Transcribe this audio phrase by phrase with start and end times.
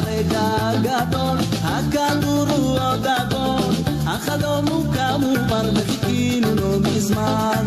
[0.00, 3.74] הרגע הגדול, הכדור הוא עוד עגול,
[4.06, 7.64] החלום הוא כמובן וחיכינו לו מזמן.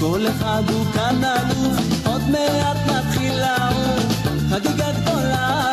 [0.00, 5.63] כל אחד הוא כאן אלוף, עוד מעט נתחיל לעוף, חגיגה גדולה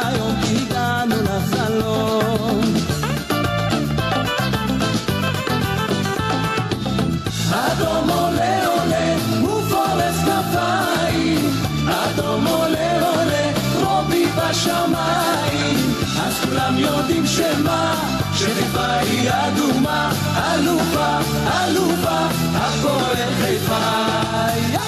[16.52, 17.96] כולם יודעים שמה,
[18.34, 20.12] שחיפה היא אדומה,
[20.54, 21.18] אלופה,
[21.64, 22.20] אלופה,
[22.54, 24.81] הפועל חיפה.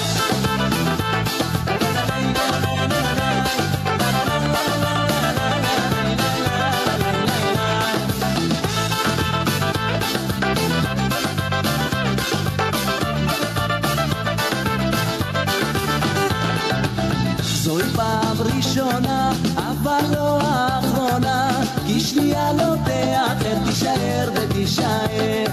[23.84, 25.46] תישאר ותישאר.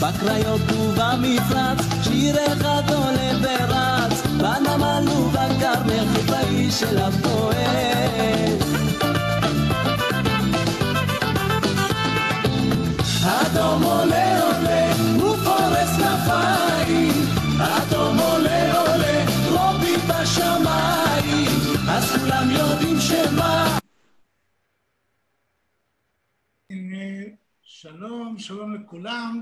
[0.00, 7.56] בקריות ובמפרץ, שיר אחד עולה ורץ, בנמל ובכרמל, חיפאי של הפועל.
[13.24, 17.26] אדום עולה עולה, הוא פורס כנפיים,
[17.60, 21.50] אדום עולה עולה, רובי בשמיים,
[21.88, 23.78] אז כולם יודעים שמה...
[26.70, 27.36] אה,
[27.80, 29.40] שלום, שלום לכולם.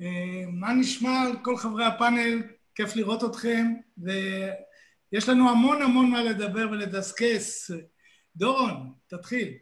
[0.00, 2.42] אה, מה נשמע על כל חברי הפאנל?
[2.74, 3.66] כיף לראות אתכם,
[3.98, 7.70] ויש לנו המון המון מה לדבר ולדסקס.
[8.36, 9.54] דורון, תתחיל.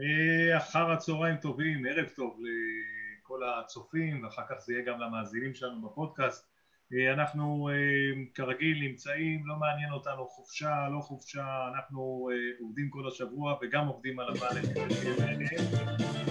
[0.00, 5.82] אה, אחר הצהריים טובים, ערב טוב לכל הצופים, ואחר כך זה יהיה גם למאזינים שלנו
[5.82, 6.51] בפודקאסט.
[6.94, 12.28] אה, אנחנו אה, כרגיל נמצאים, לא מעניין אותנו חופשה, לא חופשה, אנחנו
[12.60, 14.62] עובדים כל השבוע וגם עובדים על הפאנל.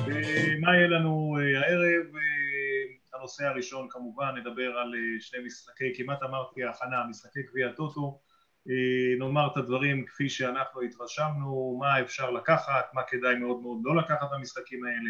[0.06, 2.06] ומה יהיה לנו הערב?
[3.14, 8.20] הנושא הראשון כמובן, נדבר על שני משחקי, כמעט אמרתי הכנה, משחקי גביע הטוטו.
[9.20, 14.28] נאמר את הדברים כפי שאנחנו התרשמנו, מה אפשר לקחת, מה כדאי מאוד מאוד לא לקחת
[14.34, 15.10] במשחקים האלה.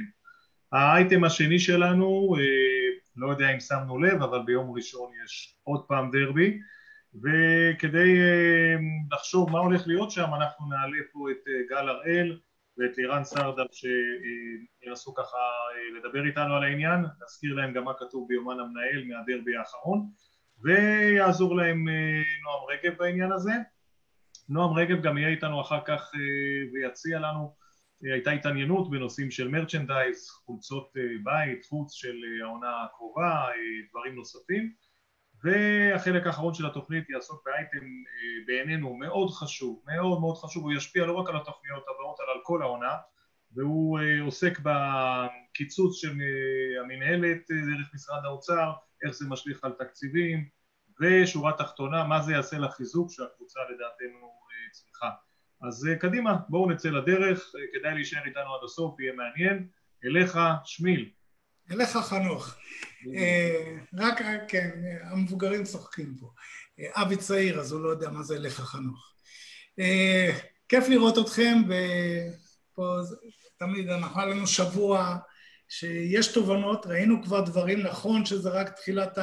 [0.71, 2.35] האייטם השני שלנו,
[3.21, 6.59] לא יודע אם שמנו לב, אבל ביום ראשון יש עוד פעם דרבי,
[7.13, 8.19] וכדי
[9.11, 12.39] לחשוב מה הולך להיות שם, אנחנו נעלה פה את גל הראל
[12.77, 15.37] ואת לירן סרדל שינסו ככה
[15.97, 20.09] לדבר איתנו על העניין, נזכיר להם גם מה כתוב ביומן המנהל מהדרבי האחרון.
[20.63, 21.85] ויעזור להם
[22.43, 23.51] נועם רגב בעניין הזה.
[24.49, 26.11] נועם רגב גם יהיה איתנו אחר כך
[26.73, 27.55] ויציע לנו,
[28.01, 33.45] הייתה התעניינות בנושאים של מרצ'נדייז, חולצות בית, חוץ של העונה הקרובה,
[33.91, 34.73] דברים נוספים.
[35.43, 37.85] והחלק האחרון של התוכנית יעסוק באייטם
[38.47, 42.39] בעינינו מאוד חשוב, מאוד מאוד חשוב, הוא ישפיע לא רק על התוכניות הבאות אלא על
[42.43, 42.97] כל העונה
[43.55, 46.11] והוא עוסק בקיצוץ של
[46.83, 48.71] המנהלת דרך משרד האוצר
[49.05, 50.49] איך זה משליך על תקציבים,
[51.01, 54.31] ושורה תחתונה, מה זה יעשה לחיזוק שהקבוצה לדעתנו
[54.71, 55.09] צריכה.
[55.67, 59.67] אז קדימה, בואו נצא לדרך, כדאי להישאר איתנו עד הסוף, יהיה מעניין.
[60.05, 61.09] אליך, שמיל.
[61.71, 62.55] אליך חנוך.
[63.93, 64.69] רק, כן,
[65.03, 66.31] המבוגרים צוחקים פה.
[66.93, 69.13] אבי צעיר, אז הוא לא יודע מה זה אליך חנוך.
[70.69, 72.99] כיף לראות אתכם, ופה
[73.57, 75.17] תמיד אנחנו, לנו שבוע
[75.69, 79.17] שיש תובנות, ראינו כבר דברים, נכון שזה רק תחילת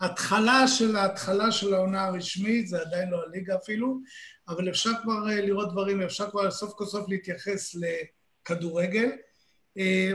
[0.00, 4.00] ההתחלה של ההתחלה של העונה הרשמית, זה עדיין לא הליגה אפילו,
[4.48, 9.10] אבל אפשר כבר לראות דברים, אפשר כבר סוף כל סוף להתייחס לכדורגל.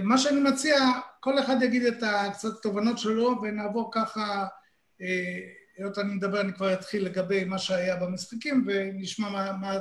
[0.04, 0.80] מה שאני מציע,
[1.20, 4.48] כל אחד יגיד את הקצת תובנות שלו ונעבור ככה,
[5.78, 9.74] היות אני מדבר, אני כבר אתחיל לגבי מה שהיה במשחקים ונשמע מה, מה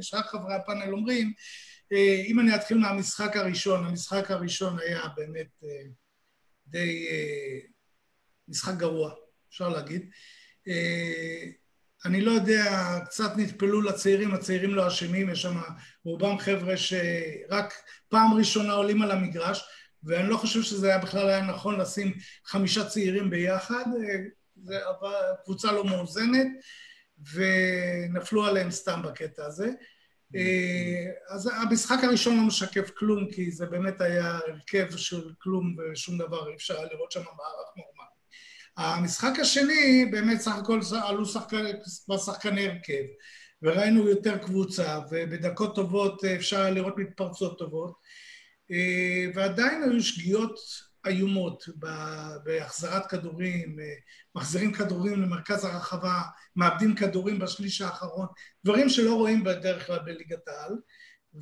[0.00, 1.32] שאר חברי הפאנל אומרים.
[2.26, 5.62] אם אני אתחיל מהמשחק הראשון, המשחק הראשון היה באמת
[6.66, 7.06] די
[8.48, 9.14] משחק גרוע,
[9.50, 10.10] אפשר להגיד.
[12.04, 15.56] אני לא יודע, קצת נטפלו לצעירים, הצעירים לא אשמים, יש שם
[16.04, 17.74] רובם חבר'ה שרק
[18.08, 19.64] פעם ראשונה עולים על המגרש,
[20.02, 22.12] ואני לא חושב שזה היה בכלל היה נכון לשים
[22.46, 23.84] חמישה צעירים ביחד,
[24.56, 24.74] זו
[25.44, 26.46] קבוצה לא מאוזנת,
[27.32, 29.70] ונפלו עליהם סתם בקטע הזה.
[31.28, 36.48] אז המשחק הראשון לא משקף כלום, כי זה באמת היה הרכב של כלום ושום דבר,
[36.48, 37.99] אי אפשר לראות שם מערך נורמלי.
[38.80, 41.24] המשחק השני, באמת סך הכל עלו
[42.08, 43.02] בשחקני הרכב,
[43.62, 47.92] וראינו יותר קבוצה, ובדקות טובות אפשר לראות מתפרצות טובות,
[49.34, 50.58] ועדיין היו שגיאות
[51.06, 51.64] איומות
[52.44, 53.76] בהחזרת כדורים,
[54.34, 56.22] מחזירים כדורים למרכז הרחבה,
[56.56, 58.26] מאבדים כדורים בשליש האחרון,
[58.64, 60.72] דברים שלא רואים בדרך כלל בליגת העל,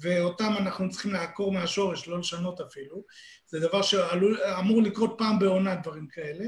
[0.00, 3.04] ואותם אנחנו צריכים לעקור מהשורש, לא לשנות אפילו.
[3.46, 6.44] זה דבר שאמור לקרות פעם בעונה, דברים כאלה,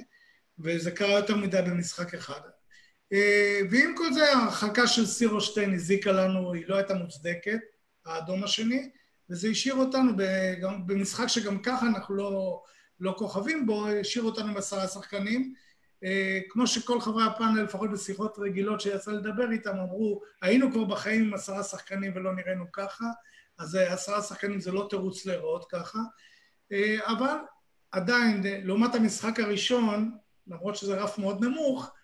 [0.65, 2.41] וזה קרה יותר מדי במשחק אחד.
[3.12, 7.61] אה, ועם כל זה, ההרחקה של סירושטיין הזיקה לנו, היא לא הייתה מוצדקת,
[8.07, 8.91] האדום השני,
[9.31, 10.12] וזה השאיר אותנו
[10.87, 12.62] במשחק שגם ככה אנחנו לא,
[13.01, 15.55] לא כוכבים בו, השאיר אותנו עם עשרה שחקנים.
[16.05, 21.25] אה, כמו שכל חברי הפאנל, לפחות בשיחות רגילות שיצא לדבר איתם, אמרו, היינו כבר בחיים
[21.25, 23.05] עם עשרה שחקנים ולא נראינו ככה,
[23.59, 25.99] אז אה, עשרה שחקנים זה לא תירוץ להיראות ככה,
[27.06, 27.37] אבל
[27.93, 30.11] עדיין, לעומת המשחק הראשון,
[30.50, 31.94] למרות שזה רף מאוד נמוך,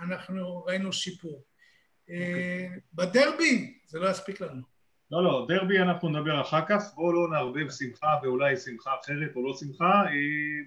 [0.00, 1.42] אנחנו ראינו שיפור.
[1.42, 2.12] Okay.
[2.12, 2.80] אוקיי.
[2.94, 4.62] בדרבי זה לא יספיק לנו.
[5.10, 9.48] לא, לא, דרבי אנחנו נדבר אחר כך, בואו לא נערבב שמחה ואולי שמחה אחרת או
[9.48, 10.04] לא שמחה,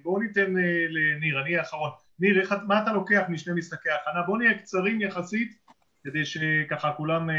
[0.04, 0.54] בואו ניתן
[0.90, 1.90] לניר, אני האחרון.
[2.20, 4.22] ניר, איך, מה אתה לוקח משני משחקי הכנה?
[4.26, 5.56] בואו נהיה קצרים יחסית,
[6.04, 7.36] כדי שככה כולם אה,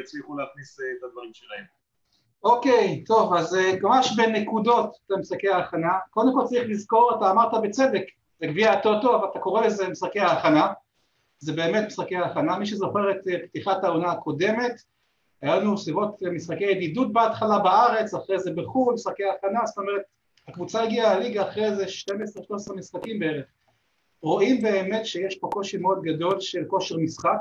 [0.00, 1.64] יצליחו להכניס אה, את הדברים שלהם.
[2.44, 5.92] אוקיי, okay, טוב, אז אה, ממש בנקודות למשחקי ההכנה.
[6.10, 8.04] קודם כל צריך לזכור, אתה אמרת בצדק,
[8.40, 10.72] זה גביע הטוטו, אבל אתה קורא לזה משחקי ההכנה.
[11.38, 12.58] זה באמת משחקי ההכנה.
[12.58, 13.16] מי שזוכר את
[13.48, 14.82] פתיחת העונה הקודמת,
[15.42, 20.02] היה לנו סביבות משחקי ידידות בהתחלה בארץ, אחרי זה בחו"ל, משחקי הכנה, זאת אומרת,
[20.48, 23.44] הקבוצה הגיעה לליגה אחרי איזה 12-13 משחקים בערך.
[24.22, 27.38] רואים באמת שיש פה קושי מאוד גדול של כושר משחק,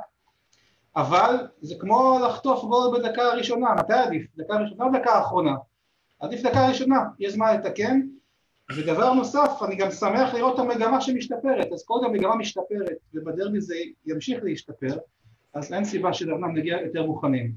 [0.96, 4.28] אבל זה כמו לחטוף גול בדקה הראשונה, מתי עדיף?
[4.38, 5.56] דקה ראשונה או דקה האחרונה?
[6.20, 8.02] עדיף דקה ראשונה, יש זמן לתקן,
[8.72, 13.76] ודבר נוסף, אני גם שמח לראות את המגמה שמשתפרת, אז קודם המגמה משתפרת, ובדרבי זה
[14.06, 14.98] ימשיך להשתפר,
[15.54, 17.52] אז אין סיבה שדרנם נגיע יותר מוכנים.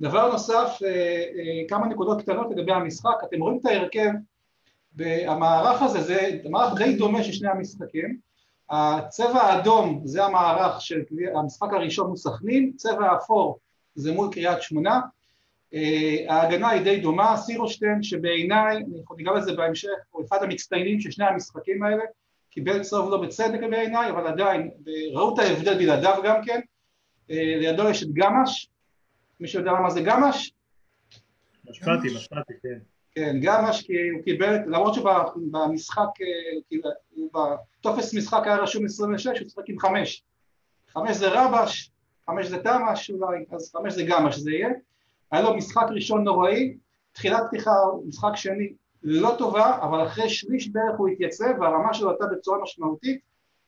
[0.00, 4.10] דבר נוסף, אה, אה, כמה נקודות קטנות לגבי המשחק, אתם רואים את ההרכב,
[5.26, 8.18] המערך הזה זה מערך די דומה של שני המשחקים,
[8.70, 11.02] הצבע האדום זה המערך של
[11.34, 13.58] המשחק הראשון מול סכנין, צבע האפור
[13.94, 15.00] זה מול קריית שמונה,
[16.28, 21.24] ההגנה היא די דומה, סירושטיין שבעיניי, יכול ניגע בזה בהמשך, הוא אחד המצטיינים של שני
[21.24, 22.04] המשחקים האלה,
[22.50, 24.70] קיבל צהוב לא בצדק בעיניי, אבל עדיין,
[25.12, 26.60] ראו את ההבדל בלעדיו גם כן,
[27.28, 28.68] לידו יש את גמש,
[29.40, 30.52] מישהו יודע מה זה גמש?
[31.70, 32.78] משפטי, משפטי, כן.
[33.16, 39.68] כן, גם מה שהוא קיבל, למרות שבמשחק, אה, בטופס משחק היה רשום 26, הוא צחק
[39.68, 40.22] עם חמש.
[40.88, 41.90] חמש זה רבש,
[42.26, 44.68] חמש זה תמ"ש אולי, אז חמש זה גם מה שזה יהיה.
[45.30, 46.76] היה לו משחק ראשון נוראי,
[47.12, 47.70] תחילת פתיחה,
[48.06, 53.20] משחק שני לא טובה, אבל אחרי שליש בערך הוא התייצב והרמה שלו הייתה בצורה משמעותית,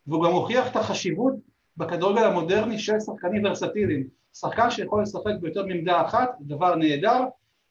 [0.07, 1.35] והוא גם הוכיח את החשיבות
[1.77, 4.09] בכדורגל המודרני של שחקנים ורסטיליים.
[4.35, 7.25] שחקן שיכול לשחק ביותר מעמדה אחת, דבר נהדר,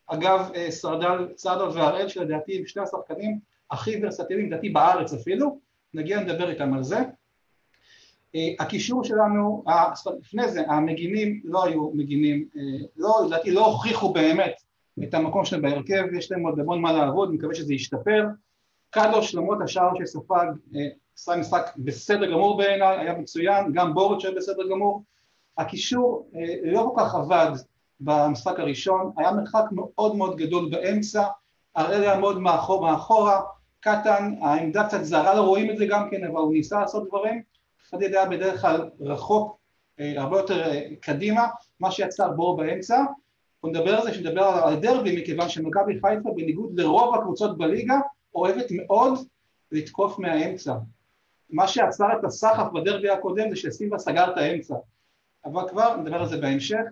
[0.07, 3.39] אגב אה, סרדל, סרדל והראל שלדעתי הם שני השחקנים
[3.71, 5.59] הכי ורסטיליים לדעתי בארץ אפילו,
[5.93, 6.97] נגיע לדבר איתם על זה.
[8.35, 9.63] אה, הקישור שלנו,
[10.19, 14.53] לפני זה המגינים לא היו מגינים, אה, לא, לדעתי לא הוכיחו באמת
[15.03, 18.25] את המקום שלהם בהרכב, יש להם עוד המון מה לעבוד, מקווה שזה ישתפר.
[18.89, 20.45] קדוש למרות השער שספג
[21.18, 25.03] עשה משחק בסדר גמור בעיניי, היה מצוין, גם בורד שהיה בסדר גמור.
[25.57, 26.30] הקישור
[26.63, 27.51] לא כל כך עבד
[28.00, 31.23] במשחק הראשון, היה מרחק מאוד מאוד גדול באמצע,
[31.75, 33.41] הראל היה מאוד מאחור, מאחורה,
[33.80, 37.41] קטן, העמדה קצת זרה, לא רואים את זה גם כן, אבל הוא ניסה לעשות דברים,
[37.91, 39.57] חדיד היה בדרך כלל רחוק,
[39.99, 41.47] אה, הרבה יותר אה, קדימה,
[41.79, 43.03] מה שיצר בור באמצע,
[43.63, 47.99] בוא נדבר על זה, שנדבר על הדרבי, מכיוון שמכבי חיפה בניגוד לרוב הקבוצות בליגה,
[48.35, 49.13] אוהבת מאוד
[49.71, 50.73] לתקוף מהאמצע.
[51.49, 54.75] מה שעצר את הסחף בדרבי הקודם זה שסילבה סגר את האמצע.
[55.45, 56.83] אבל כבר נדבר על זה בהמשך.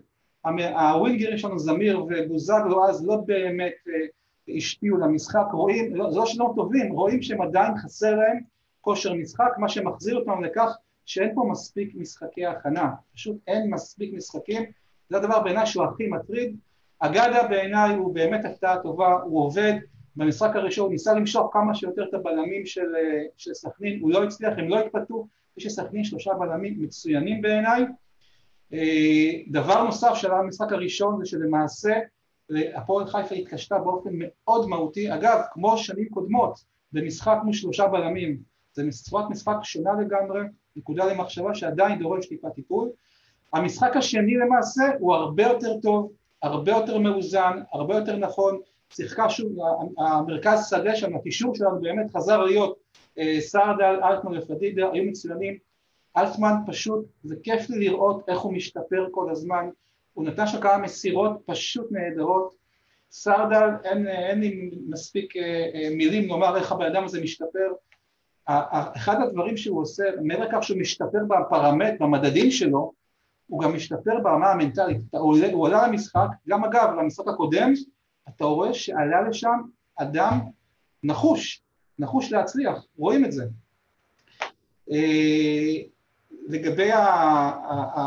[0.75, 6.53] הווינגרים שלנו זמיר ובוזגלו אז לא באמת אה, השפיעו למשחק, רואים, לא, זה לא שלא
[6.55, 8.39] טובים, רואים שהם עדיין חסר להם
[8.81, 10.75] כושר משחק, מה שמחזיר אותם לכך
[11.05, 14.63] שאין פה מספיק משחקי הכנה, פשוט אין מספיק משחקים,
[15.09, 16.57] זה הדבר בעיניי שהוא הכי מטריד,
[17.00, 19.74] אגדה בעיניי הוא באמת הפתעה טובה, הוא עובד,
[20.15, 24.53] במשחק הראשון ניסה למשוך כמה שיותר את הבלמים של, אה, של סכנין, הוא לא הצליח,
[24.57, 27.85] הם לא התפתו, יש לסכנין שלושה בלמים מצוינים בעיניי,
[28.74, 32.00] אה, דבר נוסף שעלה במשחק הראשון זה שלמעשה
[32.75, 36.59] הפועל חיפה התקשתה באופן מאוד מהותי, אגב כמו שנים קודמות
[36.91, 38.38] במשחק מול שלושה בלמים,
[38.74, 40.41] זה צורת משחק שונה לגמרי,
[40.75, 42.89] נקודה למחשבה שעדיין דורש טיפה טיפול.
[43.53, 49.51] המשחק השני למעשה הוא הרבה יותר טוב, הרבה יותר מאוזן, הרבה יותר נכון, שיחקה שוב,
[49.98, 52.77] המרכז שדה שם, הקישור שלנו באמת חזר להיות
[53.17, 55.58] אה, סרדל, אלטמן ופדידה, היו מצוינים,
[56.17, 59.70] אלטמן פשוט, זה כיף לי לראות איך הוא משתפר כל הזמן,
[60.13, 62.55] הוא נתן שם כמה מסירות פשוט נהדרות,
[63.12, 67.74] סרדל, אין, אין לי מספיק אה, אה, מילים לומר איך הבן אדם הזה משתפר,
[68.47, 72.91] אחד הדברים שהוא עושה, מעבר לכך שהוא משתפר בפרמט, במדדים שלו,
[73.47, 77.73] הוא גם משתפר ברמה המנטלית, הוא עולה, הוא עלה למשחק, גם אגב למשחק הקודם,
[78.29, 79.61] אתה רואה שעלה לשם
[79.95, 80.39] אדם
[81.03, 81.61] נחוש,
[81.99, 83.45] נחוש להצליח, רואים את זה.
[84.91, 85.75] אה,
[86.47, 86.91] לגבי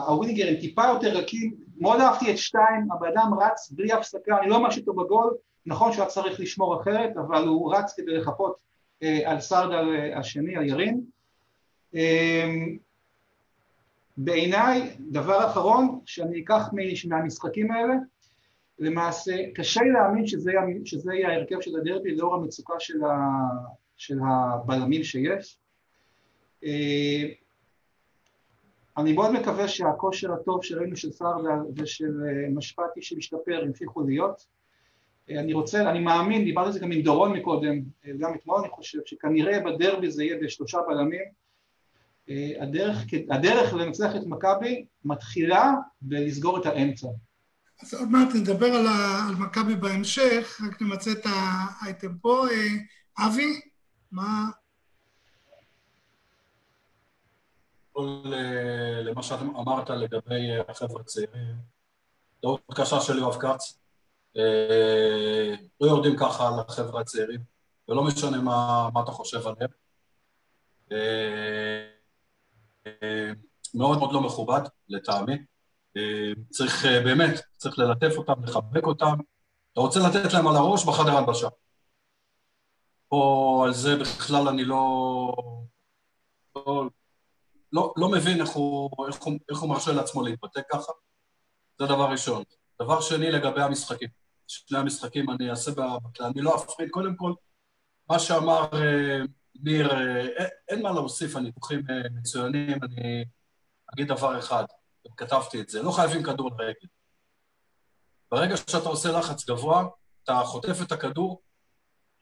[0.06, 4.60] הוויניגרים טיפה יותר רכים, מאוד אהבתי את שתיים, הבן אדם רץ בלי הפסקה, אני לא
[4.60, 5.34] ממש איתו בגול,
[5.66, 8.67] נכון שהוא היה צריך לשמור אחרת, אבל הוא רץ כדי לחפות
[9.24, 11.04] על סרדל אה, השני, על ירין.
[14.16, 16.68] בעיניי, דבר אחרון שאני אקח
[17.08, 17.94] מהמשחקים האלה,
[18.78, 20.52] למעשה קשה לי להאמין שזה,
[20.84, 23.14] שזה יהיה ההרכב של הדרבי לאור המצוקה של, ה,
[23.96, 25.58] של הבלמים שיש.
[26.64, 27.28] אה,
[28.96, 34.57] אני מאוד מקווה שהכושר הטוב שראינו של סרדה ושל אה, משפטי שמשתפר ימשיכו להיות.
[35.30, 37.80] אה, אני רוצה, אני מאמין, דיברתי על זה גם עם דורון מקודם,
[38.18, 41.38] גם אתמול אני חושב, שכנראה בדרבי זה יהיה בשלושה בלמים.
[42.60, 47.08] הדרך, הדרך לנצח את מכבי מתחילה בלסגור את האמצע.
[47.82, 48.86] אז עוד מעט נדבר על,
[49.28, 52.46] על מכבי בהמשך, רק נמצא את האייטם פה.
[53.18, 53.60] אבי,
[54.12, 54.50] מה...
[59.02, 61.56] למה שאמרת לגבי החבר'ה הצעירים,
[62.40, 63.77] טעות קשה של יואב כץ.
[64.38, 67.40] אה, לא יורדים ככה על החבר'ה הצעירים,
[67.88, 69.70] ולא משנה מה, מה אתה חושב עליהם.
[70.92, 71.88] אה,
[72.86, 73.32] אה,
[73.74, 75.36] מאוד מאוד לא מכובד, לטעמי.
[76.50, 79.14] צריך באמת, צריך ללטף אותם, לחבק אותם.
[79.72, 81.48] אתה רוצה לתת להם על הראש בחדר הלבשה.
[83.08, 85.32] פה על זה בכלל אני לא...
[86.56, 86.84] לא,
[87.72, 90.92] לא, לא מבין איך הוא, איך, הוא, איך הוא מרשה לעצמו להתבטא ככה,
[91.78, 92.42] זה דבר ראשון.
[92.82, 94.17] דבר שני, לגבי המשחקים.
[94.48, 96.90] שני המשחקים אני אעשה בכלל, אני לא אפריד.
[96.90, 97.32] קודם כל,
[98.10, 99.18] מה שאמר אה,
[99.54, 103.24] ניר, אה, אין מה להוסיף, הניתוחים אה, מצוינים, אני
[103.94, 104.64] אגיד דבר אחד,
[105.16, 106.88] כתבתי את זה, לא חייבים כדור לרגל.
[108.30, 109.86] ברגע שאתה עושה לחץ גבוה,
[110.24, 111.42] אתה חוטף את הכדור,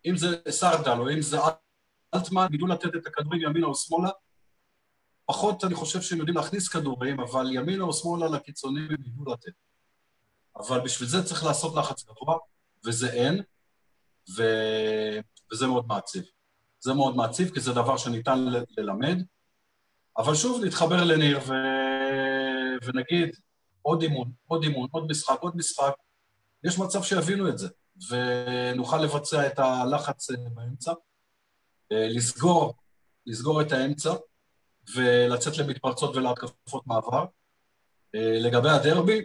[0.06, 1.38] אם זה סרדל או אם זה
[2.14, 4.10] אלטמן, ידעו לתת את הכדורים ימינה או שמאלה,
[5.26, 9.52] פחות אני חושב שהם יודעים להכניס כדורים, אבל ימינה או שמאלה לקיצונים הם ידעו לתת.
[10.58, 12.38] אבל בשביל זה צריך לעשות לחץ גבוה,
[12.86, 13.42] וזה אין,
[14.36, 14.42] ו...
[15.52, 16.24] וזה מאוד מעציב.
[16.80, 18.64] זה מאוד מעציב, כי זה דבר שניתן ל...
[18.78, 19.22] ללמד.
[20.18, 21.52] אבל שוב, נתחבר לניר ו...
[22.84, 23.36] ונגיד,
[23.82, 25.92] עוד אימון, עוד אימון, עוד משחק, עוד משחק,
[26.64, 27.68] יש מצב שיבינו את זה,
[28.10, 30.92] ונוכל לבצע את הלחץ אה, באמצע,
[31.92, 32.74] אה, לסגור,
[33.26, 34.14] לסגור את האמצע,
[34.96, 37.24] ולצאת למתפרצות ולהתקפות מעבר.
[38.14, 39.24] אה, לגבי הדרבי,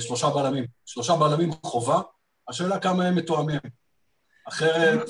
[0.00, 0.64] שלושה בלמים.
[0.86, 2.00] שלושה בלמים חובה,
[2.48, 3.60] השאלה כמה הם מתואמים.
[4.48, 5.08] אחרת...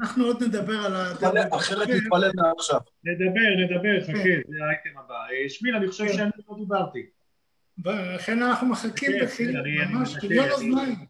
[0.00, 1.40] אנחנו עוד נדבר על הדרבי.
[1.56, 2.80] אחרת נתפלל מעכשיו.
[3.04, 4.40] נדבר, נדבר, חכה, כן.
[4.48, 5.14] זה האייטם הבא.
[5.14, 6.12] אה, שמיל, אני חושב כן.
[6.12, 7.06] שאני לא דיברתי.
[7.84, 11.06] ולכן אנחנו מחכים כן, בחיל, ממש, כמיליון אוזניים.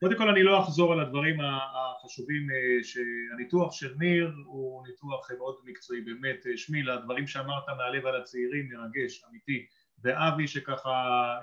[0.00, 5.56] קודם כל אני לא אחזור על הדברים החשובים אה, שהניתוח של ניר הוא ניתוח מאוד
[5.64, 9.66] מקצועי באמת אה, שמיל הדברים שאמרת מהלב על הצעירים מרגש אמיתי
[10.02, 10.90] ואבי שככה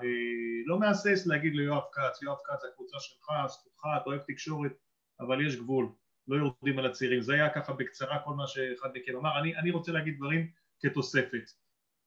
[0.02, 0.08] אה,
[0.66, 4.72] לא מהסס להגיד ליואב כץ יואב כץ הקבוצה שלך זכותך אתה אוהב תקשורת
[5.20, 5.88] אבל יש גבול
[6.28, 9.40] לא יורדים על הצעירים זה היה ככה בקצרה כל מה שאחד מכם אמר.
[9.40, 10.50] אני, אני רוצה להגיד דברים
[10.80, 11.50] כתוספת.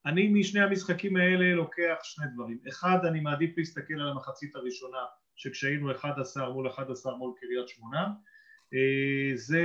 [0.05, 2.59] אני משני המשחקים האלה לוקח שני דברים.
[2.69, 4.97] אחד אני מעדיף להסתכל על המחצית הראשונה
[5.35, 8.07] שכשהיינו 11 מול 11 מול קריית שמונה.
[8.73, 9.61] אה, זה,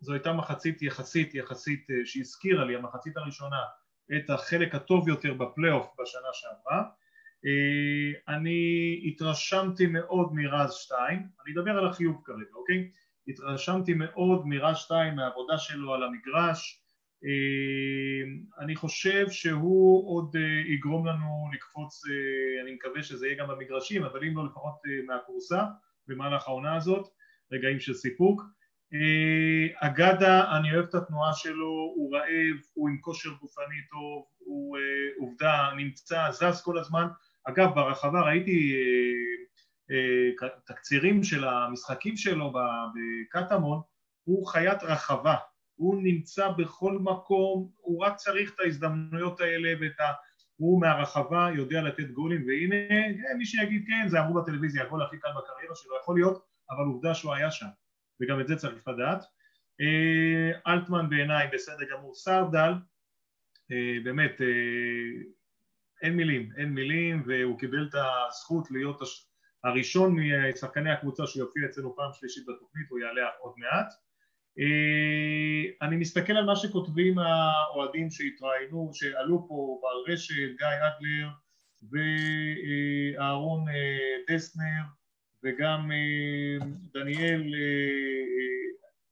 [0.00, 3.60] זו הייתה מחצית יחסית יחסית אה, שהזכירה לי המחצית הראשונה
[4.16, 6.82] את החלק הטוב יותר בפלייאוף בשנה שעברה
[7.46, 12.90] אה, אני התרשמתי מאוד מרז 2 אני אדבר על החיוב כרגע אוקיי?
[13.28, 16.82] התרשמתי מאוד מרז 2 מהעבודה שלו על המגרש
[18.58, 20.36] אני חושב שהוא עוד
[20.66, 22.02] יגרום לנו לקפוץ,
[22.62, 24.74] אני מקווה שזה יהיה גם במגרשים, אבל אם לא לפחות
[25.06, 25.64] מהכורסה
[26.06, 27.08] במהלך העונה הזאת
[27.52, 28.42] רגעים של סיפוק.
[28.94, 34.78] אה, אגדה, אני אוהב את התנועה שלו, הוא רעב, הוא עם כושר גופני טוב, הוא
[34.78, 34.82] אה,
[35.18, 37.06] עובדה, נמצא, זז כל הזמן.
[37.44, 38.74] אגב, ברחבה ראיתי
[39.90, 43.80] אה, תקצירים של המשחקים שלו בקטמון,
[44.24, 45.36] הוא חיית רחבה,
[45.74, 50.12] הוא נמצא בכל מקום, הוא רק צריך את ההזדמנויות האלה ואת ה...
[50.56, 55.28] הוא מהרחבה יודע לתת גולים, והנה, מי שיגיד כן, זה אמרו בטלוויזיה, הגול הכי קל
[55.28, 57.66] בקריירה שלו, יכול להיות אבל עובדה שהוא היה שם,
[58.20, 59.24] וגם את זה צריך לדעת.
[59.80, 62.72] אה, אלטמן בעיניי בסדר גמור, סרדל,
[63.72, 64.46] אה, באמת אה,
[66.02, 69.00] אין מילים, אין מילים, והוא קיבל את הזכות להיות
[69.64, 73.92] הראשון משחקני הקבוצה שיופיע אצלנו פעם שלישית בתוכנית, הוא יעלה עוד מעט.
[75.82, 81.28] אני מסתכל על מה שכותבים האוהדים שהתראיינו, שעלו פה ברשת, גיא אדלר
[83.18, 83.64] ואהרון
[84.30, 84.82] דסנר
[85.46, 85.90] וגם
[86.94, 87.42] דניאל,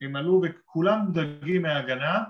[0.01, 2.25] הם עלו וכולם מודאגים מההגנה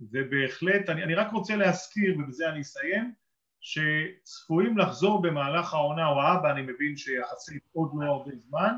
[0.00, 3.12] ובהחלט, אני, אני רק רוצה להזכיר ובזה אני אסיים
[3.60, 8.74] שצפויים לחזור במהלך העונה או האבא, אני מבין שיחסית עוד לא הרבה זמן,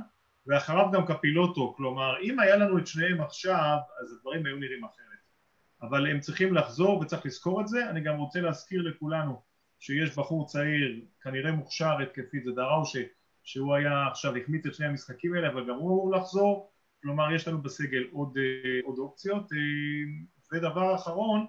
[0.47, 5.05] ואחריו גם קפילוטו, כלומר אם היה לנו את שניהם עכשיו אז הדברים היו נראים אחרת.
[5.83, 9.43] אבל הם צריכים לחזור וצריך לזכור את זה, אני גם רוצה להזכיר לכולנו
[9.79, 13.03] שיש בחור צעיר, כנראה מוכשר התקפית, זה דראושה,
[13.45, 16.73] שהוא היה עכשיו, החמיץ את שני המשחקים האלה, אבל גם הוא לחזור,
[17.03, 19.53] כלומר יש לנו בסגל עוד, אה, עוד אופציות.
[19.53, 19.59] אה,
[20.53, 21.47] ודבר אחרון,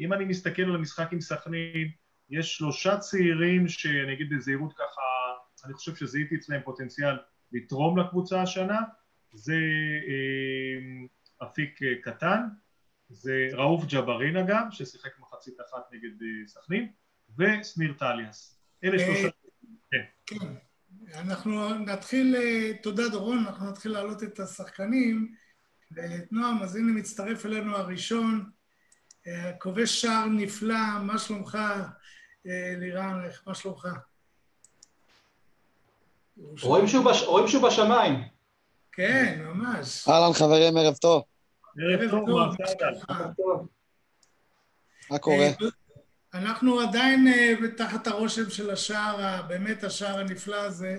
[0.00, 1.90] אם אני מסתכל על המשחק עם סכנין,
[2.30, 5.00] יש שלושה צעירים שאני אגיד בזהירות ככה,
[5.64, 7.16] אני חושב שזיהיתי אצלם פוטנציאל
[7.52, 8.80] לתרום לקבוצה השנה,
[9.32, 9.58] זה
[10.08, 12.40] אה, אפיק קטן,
[13.08, 16.92] זה ראוף ג'בארין אגב, ששיחק מחצית אחת נגד סכנין,
[17.38, 18.60] ושניר טליאס.
[18.84, 19.28] אלה שלושה...
[19.90, 20.04] כן.
[21.14, 22.36] אנחנו נתחיל,
[22.82, 25.34] תודה דורון, אנחנו נתחיל להעלות את השחקנים.
[25.92, 28.50] ואת נועם, אז הנה מצטרף אלינו הראשון,
[29.58, 31.58] כובש שער נפלא, מה שלומך,
[32.44, 33.88] לירן, מה שלומך?
[36.62, 37.22] רואים שהוא, בש...
[37.22, 38.28] רואים שהוא בשמיים.
[38.92, 40.08] כן, ממש.
[40.08, 41.22] אהלן חברים, ערב טוב.
[41.78, 42.28] ערב טוב,
[45.10, 45.46] מה קורה?
[46.34, 50.98] אנחנו עדיין אה, תחת הרושם של השער, באמת השער הנפלא הזה.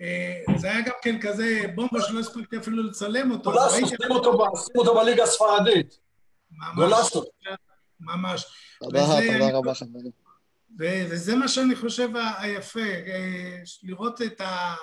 [0.00, 3.52] אה, זה היה גם כן כזה בומבה שלא הספקתי אפילו לצלם אותו.
[3.52, 4.10] גולסו, שים
[4.76, 5.98] אותו בליגה הספרדית.
[6.74, 7.24] גולסו.
[8.00, 8.44] ממש.
[8.80, 10.10] תודה, תודה רבה חברים.
[10.78, 14.74] וזה מה שאני חושב היפה, אה, לראות את ה...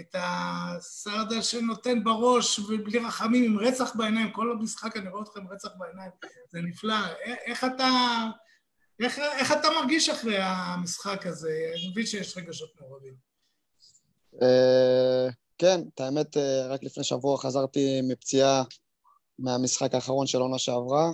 [0.00, 5.48] את הסרדה שנותן בראש ובלי רחמים, עם רצח בעיניים, כל המשחק אני רואה אותך עם
[5.48, 6.10] רצח בעיניים,
[6.50, 6.94] זה נפלא.
[7.46, 7.88] איך אתה,
[9.04, 11.72] איך, איך אתה מרגיש אחרי המשחק הזה?
[11.74, 13.14] אני מבין שיש רגשות מעורבים.
[14.42, 18.62] אה, כן, את האמת, אה, רק לפני שבוע חזרתי מפציעה
[19.38, 21.10] מהמשחק האחרון של עונה שעברה.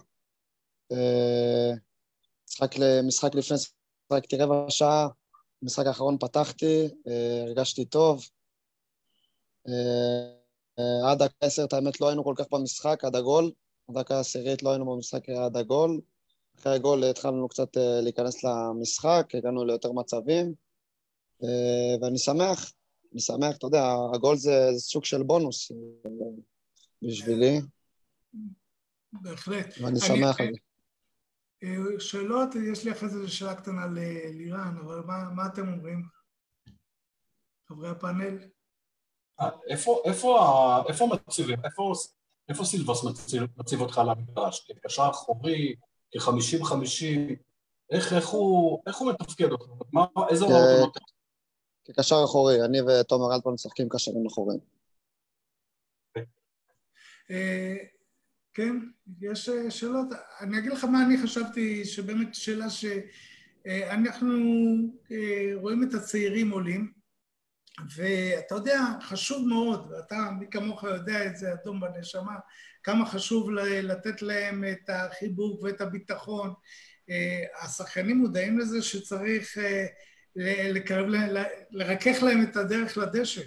[2.48, 2.70] משחק,
[3.04, 5.08] משחק לפני שחקתי רבע שעה,
[5.62, 8.28] במשחק האחרון פתחתי, אה, הרגשתי טוב.
[9.68, 13.52] אה, עד דקה עשרת, האמת, לא היינו כל כך במשחק, עד הגול.
[13.90, 16.00] דקה העשירית לא היינו במשחק עד הגול.
[16.58, 20.54] אחרי הגול התחלנו קצת אה, להיכנס למשחק, הגענו ליותר מצבים,
[22.02, 22.72] ואני שמח,
[23.12, 25.72] אני שמח, אתה יודע, הגול זה, זה סוג של בונוס
[27.02, 27.60] בשבילי.
[29.12, 29.74] בהחלט.
[29.80, 30.58] ואני שמח על זה.
[31.62, 36.02] אה, שאלות, יש לי אחרי זה שאלה קטנה ללירן, אבל מה, מה אתם אומרים?
[37.68, 38.38] חברי הפאנל?
[39.40, 40.38] אה, איפה, איפה,
[40.88, 41.92] איפה מציבים, איפה,
[42.48, 44.66] איפה סילבוס מציב, מציב אותך על המגרש?
[44.66, 45.74] כקשר אחורי,
[46.12, 47.34] כ-50-50?
[47.90, 49.64] איך, איך, הוא, איך הוא מתפקד אותך?
[49.92, 51.00] מה, איזה הוראות הוא נותן?
[51.84, 54.60] כקשר אחורי, אני ותומר אלפון משחקים קשרים אחוריים.
[57.30, 57.76] אה,
[58.54, 58.76] כן,
[59.20, 60.06] יש אה, שאלות.
[60.40, 64.32] אני אגיד לך מה אני חשבתי, שבאמת שאלה שאנחנו
[65.10, 66.92] אה, רואים את הצעירים עולים,
[67.96, 72.36] ואתה יודע, חשוב מאוד, ואתה, מי כמוך יודע את זה, אדום בנשמה,
[72.82, 73.50] כמה חשוב
[73.82, 76.54] לתת להם את החיבוק ואת הביטחון.
[77.10, 79.58] אה, השחקנים מודעים לזה שצריך
[80.72, 81.06] לקרב,
[81.70, 83.42] לרכך להם את הדרך לדשא.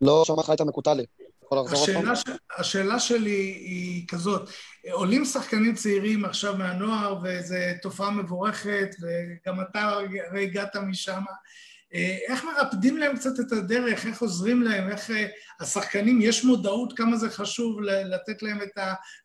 [0.00, 1.04] לא שמע לך את המקוטלי.
[1.52, 2.22] השאלה, ש...
[2.58, 4.50] השאלה שלי היא כזאת,
[4.92, 11.22] עולים שחקנים צעירים עכשיו מהנוער וזו תופעה מבורכת וגם אתה הרי הגעת משם,
[12.28, 15.10] איך מרפדים להם קצת את הדרך, איך עוזרים להם, איך
[15.60, 18.78] השחקנים, יש מודעות כמה זה חשוב לתת להם את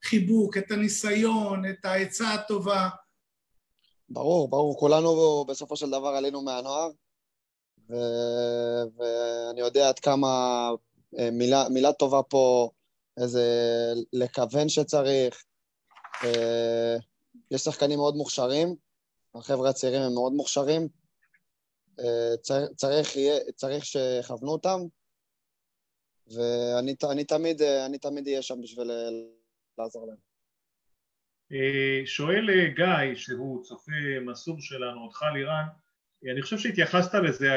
[0.03, 2.89] החיבוק, את הניסיון, את העצה הטובה.
[4.09, 6.89] ברור, ברור, כולנו בסופו של דבר עלינו מהנוער
[7.89, 7.95] ו...
[8.97, 10.27] ואני יודע עד כמה
[11.19, 12.69] אה, מילה, מילה טובה פה,
[13.17, 13.43] איזה
[14.13, 15.43] לכוון שצריך.
[16.23, 16.97] אה,
[17.51, 18.75] יש שחקנים מאוד מוכשרים,
[19.35, 20.98] החבר'ה הצעירים הם מאוד מוכשרים.
[21.99, 23.07] אה, צריך, צריך,
[23.55, 24.79] צריך שיכוונו אותם,
[26.27, 28.91] ואני אני תמיד, אני תמיד אהיה שם בשביל
[29.77, 30.29] לעזור להם.
[32.05, 33.91] שואל גיא, שהוא צופה
[34.25, 35.65] מסור שלנו, אותך לירן,
[36.31, 37.47] אני חושב שהתייחסת לזה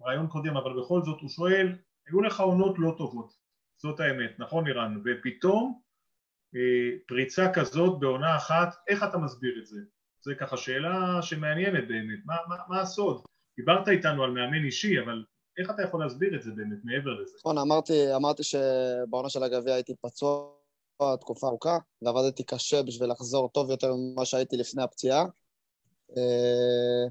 [0.00, 3.32] ברעיון קודם, אבל בכל זאת הוא שואל, היו לך עונות לא טובות,
[3.76, 5.02] זאת האמת, נכון אירן?
[5.04, 5.80] ופתאום
[6.54, 9.80] אה, פריצה כזאת בעונה אחת, איך אתה מסביר את זה?
[10.26, 13.22] זה ככה שאלה שמעניינת באמת, מה, מה, מה הסוד?
[13.56, 15.24] דיברת איתנו על מאמן אישי, אבל
[15.58, 17.36] איך אתה יכול להסביר את זה באמת, מעבר לזה?
[17.38, 20.50] נכון, אמרתי, אמרתי שבעונה של הגביע הייתי פצוע
[21.20, 25.24] תקופה ארוכה, ועבדתי קשה בשביל לחזור טוב יותר ממה שהייתי לפני הפציעה.
[26.16, 27.04] אה,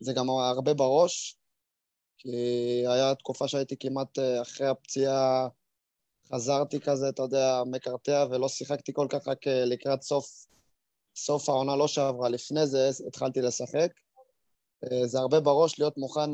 [0.00, 1.36] זה גם הרבה בראש,
[2.18, 2.36] כי
[2.86, 5.48] היה תקופה שהייתי כמעט אה, אחרי הפציעה,
[6.32, 10.46] חזרתי כזה, אתה יודע, מקרטע, ולא שיחקתי כל כך רק אה, לקראת סוף,
[11.18, 12.28] סוף העונה לא שעברה.
[12.28, 13.92] לפני זה התחלתי לשחק.
[15.04, 16.30] זה הרבה בראש להיות מוכן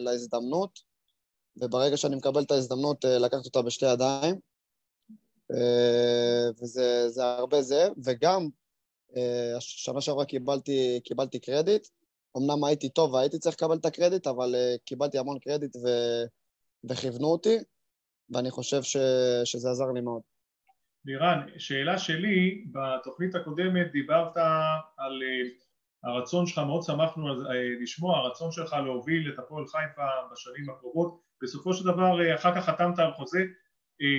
[0.00, 0.78] להזדמנות,
[1.56, 4.40] וברגע שאני מקבל את ההזדמנות, לקחת אותה בשתי ידיים.
[6.62, 8.48] וזה הרבה זה, וגם
[9.60, 11.88] שנה שעברה קיבלתי, קיבלתי קרדיט,
[12.36, 15.88] אמנם הייתי טוב והייתי צריך לקבל את הקרדיט, אבל קיבלתי המון קרדיט ו...
[16.90, 17.56] וכיוונו אותי,
[18.30, 18.96] ואני חושב ש...
[19.44, 20.22] שזה עזר לי מאוד.
[21.06, 24.36] לירן, שאלה שלי, בתוכנית הקודמת דיברת
[24.96, 25.62] על uh,
[26.04, 31.20] הרצון שלך, מאוד שמחנו על, uh, לשמוע, הרצון שלך להוביל את הפועל חיפה בשנים הקרובות,
[31.42, 33.44] בסופו של דבר uh, אחר כך חתמת על חוזה,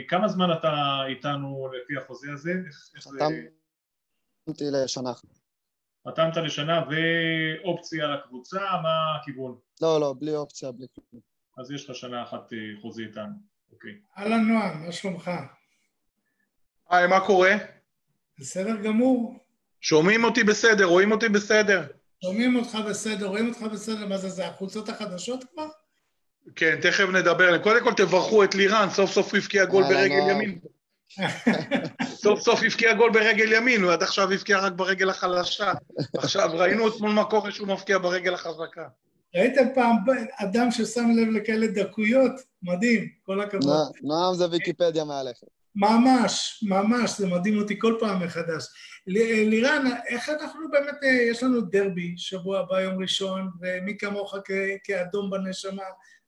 [0.08, 2.52] כמה זמן אתה איתנו לפי החוזה הזה?
[3.00, 5.14] חתמתי לשנה.
[6.08, 9.58] חתמת לשנה ואופציה לקבוצה, מה הכיוון?
[9.82, 11.22] לא, לא, בלי אופציה, בלי כלום.
[11.58, 13.34] אז יש לך שנה אחת אה, חוזי איתנו,
[13.72, 13.92] אוקיי.
[14.18, 15.32] אהלן נועם, מה שלומך?
[16.90, 17.56] היי, מה קורה?
[18.40, 19.40] בסדר גמור.
[19.82, 21.84] שומעים אותי בסדר, רואים אותי בסדר.
[22.24, 25.68] שומעים אותך בסדר, רואים אותך בסדר, מה זה, זה החולצות החדשות כבר?
[26.56, 27.58] כן, תכף נדבר.
[27.58, 30.60] קודם כל תברכו את לירן, סוף סוף הבקיע גול ברגל ימין.
[32.04, 35.74] סוף סוף הבקיע גול ברגל ימין, הוא עד עכשיו הבקיע רק ברגל החלשה.
[36.18, 38.88] עכשיו ראינו אתמול מה קורה שהוא מבקיע ברגל החזקה.
[39.36, 39.96] ראיתם פעם
[40.38, 42.32] אדם ששם לב לכאלה דקויות?
[42.64, 43.92] מדהים, כל הכבוד.
[44.02, 45.48] נועם זה ויקיפדיה מעליכם.
[45.78, 48.64] ממש, ממש, זה מדהים אותי כל פעם מחדש.
[49.08, 50.96] לירן, איך אנחנו באמת,
[51.32, 54.36] יש לנו דרבי שבוע הבא, יום ראשון, ומי כמוך
[54.84, 55.84] כאדום בנשמה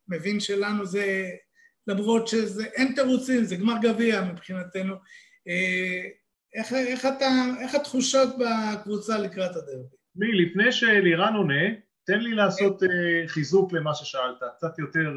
[0.08, 1.30] מבין שלנו זה
[1.88, 4.96] למרות שאין תירוצים, זה גמר גביע מבחינתנו.
[5.48, 6.10] אה,
[6.56, 7.30] איך, איך, אתה,
[7.62, 9.96] איך התחושות בקבוצה לקראת הדרבי?
[10.16, 11.64] מי, לפני שלירן עונה,
[12.04, 12.86] תן לי לעשות uh,
[13.28, 15.10] חיזוק למה ששאלת, קצת יותר,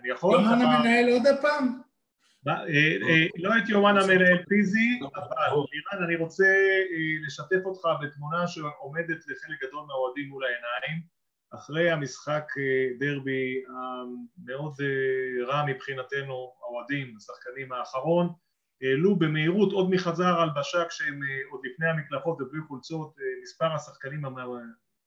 [0.00, 0.40] אני יכול?
[0.40, 1.91] יומן המנהל עוד הפעם?
[3.36, 6.44] לא את יומן המנהל פיזי, אבל לירן, אני רוצה
[7.26, 11.02] לשתף אותך בתמונה שעומדת לחלק גדול מהאוהדים מול העיניים.
[11.54, 18.28] אחרי המשחק אה, דרבי המאוד אה, רע מבחינתנו, האוהדים, השחקנים האחרון,
[18.82, 24.20] העלו במהירות עוד מחזר הלבשה כשהם אה, עוד לפני המקלחות ובלי חולצות, מספר השחקנים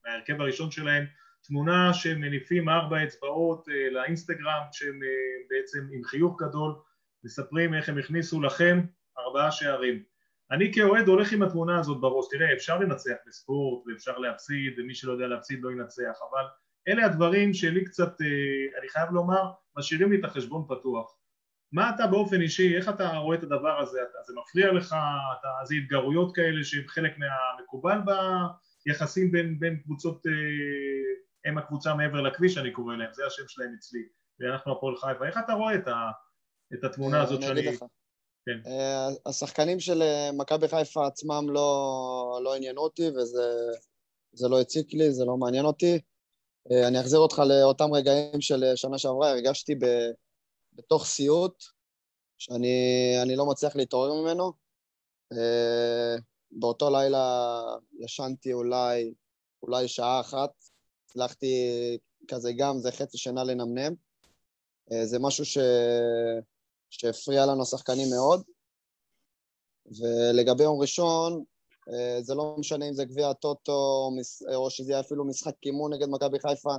[0.06, 1.06] מההרכב הראשון שלהם,
[1.44, 5.00] תמונה שהם מניפים ארבע אצבעות לאינסטגרם כשהם
[5.50, 6.76] בעצם עם חיוך גדול
[7.26, 8.82] מספרים איך הם הכניסו לכם
[9.18, 10.04] ארבעה שערים.
[10.52, 15.12] אני כאוהד הולך עם התמונה הזאת בראש, תראה אפשר לנצח בספורט ואפשר להפסיד ומי שלא
[15.12, 16.46] יודע להפסיד לא ינצח אבל
[16.88, 21.16] אלה הדברים שלי קצת, אה, אני חייב לומר, משאירים לי את החשבון פתוח.
[21.72, 24.96] מה אתה באופן אישי, איך אתה רואה את הדבר הזה, אתה, זה מפריע לך,
[25.40, 28.00] אתה, זה התגרויות כאלה שהן חלק מהמקובל
[28.86, 30.32] ביחסים בין, בין קבוצות, אה,
[31.50, 34.02] הם הקבוצה מעבר לכביש אני קורא להם, זה השם שלהם אצלי.
[34.40, 36.12] ואנחנו הפועל חיפה, איך אתה רואה את, ה,
[36.74, 37.62] את התמונה הזאת שאני...
[38.46, 38.70] כן.
[38.70, 45.12] אה, השחקנים של אה, מכבי חיפה עצמם לא, לא עניינו אותי וזה לא הציק לי,
[45.12, 46.00] זה לא מעניין אותי.
[46.72, 49.86] אה, אני אחזיר אותך לאותם רגעים של שנה שעברה, הרגשתי ב,
[50.74, 51.64] בתוך סיוט
[52.38, 54.54] שאני לא מצליח להתעורר ממנו.
[56.52, 57.62] באותו לילה
[58.00, 59.14] ישנתי אולי,
[59.64, 60.50] אולי שעה אחת,
[61.06, 61.56] הצלחתי
[62.28, 63.94] כזה גם, זה חצי שינה לנמנם.
[65.04, 65.58] זה משהו ש...
[66.90, 68.44] שהפריע לנו השחקנים מאוד.
[69.86, 71.44] ולגבי יום ראשון,
[71.94, 74.10] אה, זה לא משנה אם זה גביע הטוטו
[74.56, 76.76] או שזה יהיה אפילו משחק אימון נגד מכבי חיפה,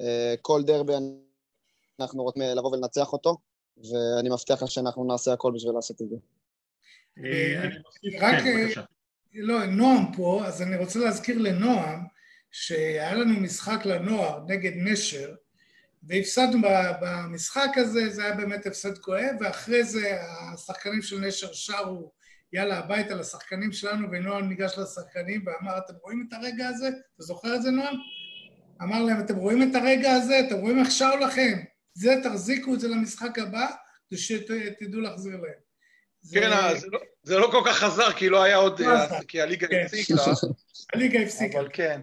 [0.00, 0.92] אה, כל דרבי
[2.00, 3.36] אנחנו רוצים לבוא ולנצח אותו,
[3.76, 6.16] ואני מבטיח לך שאנחנו נעשה הכל בשביל לעשות את זה.
[7.24, 7.68] אה,
[8.20, 8.80] רק, כן,
[9.34, 12.04] לא, נועם פה, אז אני רוצה להזכיר לנועם
[12.50, 15.34] שהיה לנו משחק לנוער נגד נשר,
[16.08, 16.58] והפסדנו
[17.00, 20.16] במשחק הזה, זה היה באמת הפסד כואב, ואחרי זה
[20.52, 22.12] השחקנים של נשר שרו
[22.52, 26.88] יאללה הביתה לשחקנים שלנו, ונועם ניגש לשחקנים ואמר, אתם רואים את הרגע הזה?
[26.88, 27.96] אתה זוכר את זה נועם?
[28.82, 30.40] אמר להם, אתם רואים את הרגע הזה?
[30.40, 31.58] אתם רואים איך שרו לכם?
[31.94, 33.66] זה, תחזיקו את זה למשחק הבא,
[34.12, 35.64] ושתדעו להחזיר להם.
[36.32, 36.78] כן, זה...
[36.80, 39.82] זה, לא, זה לא כל כך חזר, כי לא היה עוד, לא כי הליגה כן.
[39.84, 40.14] הפסיקה.
[40.94, 41.58] הליגה הפסיקה.
[41.58, 42.00] אבל כן.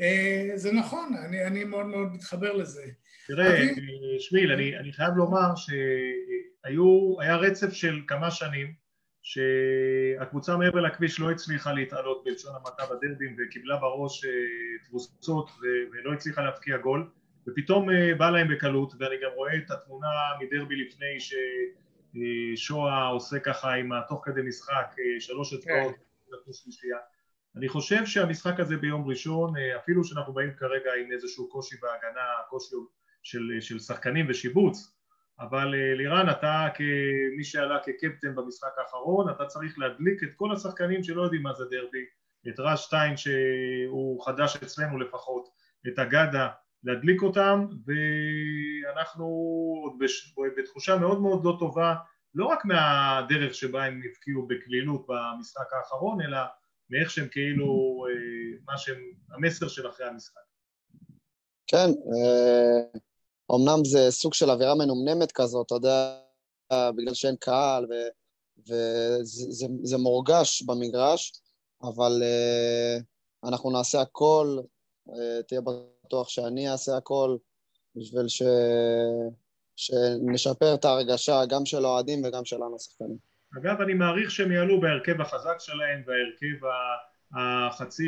[0.00, 2.82] אה, זה נכון, אני, אני מאוד מאוד מתחבר לזה.
[3.26, 3.66] תראה, אני...
[3.66, 8.74] אה, שמיל, אני, אני חייב לומר שהיה רצף של כמה שנים
[9.22, 14.30] שהקבוצה מעבר לכביש לא הצליחה להתעלות בלשון המעטה בדרבים וקיבלה בראש אה,
[14.88, 15.50] תבוסות
[15.92, 17.10] ולא הצליחה להבקיע גול
[17.46, 20.08] ופתאום בא להם בקלות, ואני גם רואה את התמונה
[20.40, 21.18] מדרבי לפני
[22.54, 26.02] ששואה עושה ככה עם תוך כדי משחק שלוש אצבעות, כן.
[27.56, 32.76] אני חושב שהמשחק הזה ביום ראשון, אפילו שאנחנו באים כרגע עם איזשהו קושי בהגנה, קושי
[33.22, 34.96] של, של שחקנים ושיבוץ,
[35.40, 41.22] אבל לירן אתה כמי שעלה כקפטן במשחק האחרון אתה צריך להדליק את כל השחקנים שלא
[41.22, 42.04] יודעים מה זה דרבי
[42.48, 45.48] את רז שטיין שהוא חדש אצלנו לפחות
[45.88, 46.48] את אגדה
[46.84, 49.24] להדליק אותם ואנחנו
[49.82, 49.98] עוד
[50.56, 51.94] בתחושה מאוד מאוד לא טובה
[52.34, 56.38] לא רק מהדרך שבה הם הבקיעו בקלילות במשחק האחרון אלא
[56.92, 58.04] מאיך שהם כאילו
[58.64, 60.40] מה שהם המסר של אחרי המשחק
[61.66, 61.90] כן,
[63.54, 66.18] אמנם זה סוג של אווירה מנומנמת כזאת, אתה יודע,
[66.72, 67.86] בגלל שאין קהל,
[68.58, 71.32] וזה מורגש במגרש,
[71.82, 74.58] אבל uh, אנחנו נעשה הכל,
[75.48, 77.36] תהיה בטוח שאני אעשה הכל,
[77.96, 78.42] בשביל ש...
[79.76, 83.31] שנשפר את ההרגשה גם של האוהדים וגם שלנו השחקנים.
[83.58, 86.66] אגב, אני מעריך שהם יעלו בהרכב החזק שלהם וההרכב.
[87.34, 88.06] החצי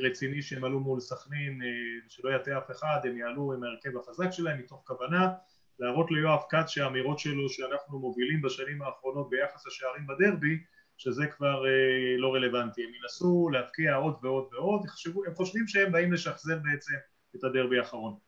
[0.00, 1.68] רציני שהם עלו מול סכנין, אה,
[2.08, 5.32] שלא יטעה אף אחד, הם יעלו עם ההרכב החזק שלהם מתוך כוונה
[5.78, 10.58] להראות ליואב כץ שהאמירות שלו שאנחנו מובילים בשנים האחרונות ביחס לשערים בדרבי
[10.96, 14.82] שזה כבר אה, לא רלוונטי, הם ינסו להבקיע עוד ועוד ועוד,
[15.26, 16.94] הם חושבים שהם באים לשחזר בעצם
[17.36, 18.18] את הדרבי האחרון.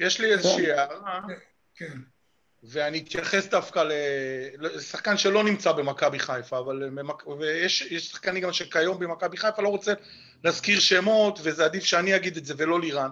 [0.00, 1.20] יש לי איזושהי הערה.
[1.74, 1.98] כן.
[2.62, 3.84] ואני אתייחס דווקא
[4.58, 6.90] לשחקן שלא נמצא במכבי חיפה, אבל
[7.38, 9.92] ויש שחקנים גם שכיום במכבי חיפה, לא רוצה
[10.44, 13.10] להזכיר שמות, וזה עדיף שאני אגיד את זה ולא לירן.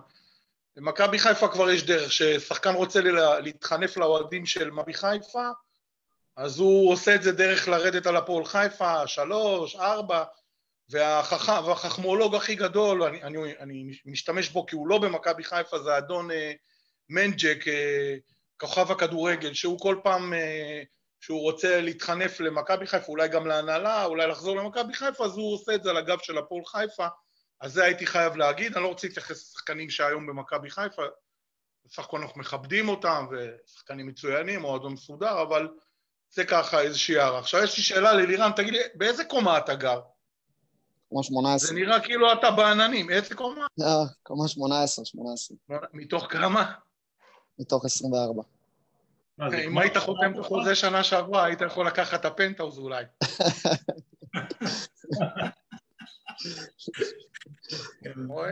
[0.76, 3.00] במכבי חיפה כבר יש דרך, ששחקן רוצה
[3.40, 5.48] להתחנף לאוהדים של מכבי חיפה,
[6.36, 10.24] אז הוא עושה את זה דרך לרדת על הפועל חיפה, שלוש, ארבע,
[10.88, 11.48] והחכ...
[11.66, 16.30] והחכמולוג הכי גדול, אני, אני, אני משתמש בו כי הוא לא במכבי חיפה, זה אדון
[16.30, 16.52] אה,
[17.08, 18.16] מנג'ק, אה,
[18.60, 20.82] כוכב הכדורגל, שהוא כל פעם אה,
[21.20, 25.74] שהוא רוצה להתחנף למכבי חיפה, אולי גם להנהלה, אולי לחזור למכבי חיפה, אז הוא עושה
[25.74, 27.06] את זה על הגב של הפועל חיפה,
[27.60, 31.02] אז זה הייתי חייב להגיד, אני לא רוצה להתייחס לשחקנים שהיום במכבי חיפה,
[31.84, 35.68] בסך הכל אנחנו מכבדים אותם, ושחקנים מצוינים, מועדון מסודר, אבל
[36.30, 37.38] זה ככה איזושהי הערה.
[37.38, 40.00] עכשיו יש לי שאלה ללירן, תגיד לי, באיזה קומה אתה גר?
[41.08, 41.68] קומה 18.
[41.68, 43.66] זה נראה כאילו אתה בעננים, איזה קומה?
[43.80, 45.56] אה, קומה 18, 18.
[45.92, 46.72] מתוך כמה?
[47.58, 48.42] מתוך 24.
[49.40, 53.04] אם היית חותם את החוזה שנה שעברה, היית יכול לקחת את הפנטהאוז אולי.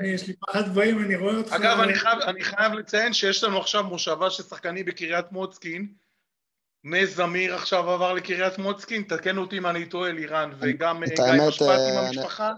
[0.04, 1.52] יש לי פחד גבוהים, אני רואה אותך...
[1.52, 1.80] אגב,
[2.26, 5.94] אני חייב לציין שיש לנו עכשיו מושבה של שחקנים בקריית מוצקין.
[6.84, 11.68] נס זמיר עכשיו עבר לקריית מוצקין, תקן אותי אם אני טועה, לירן, וגם גיא משפט
[11.68, 12.52] עם אה, המשפחה.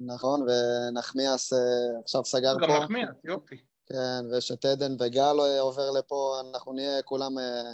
[0.00, 1.58] נכון, ונחמיאס אה,
[2.02, 2.66] עכשיו סגר פה.
[2.66, 3.69] גם נחמיאס, יופי.
[3.92, 7.72] כן, ויש את עדן וגל עובר לפה, אנחנו נהיה כולם, אה,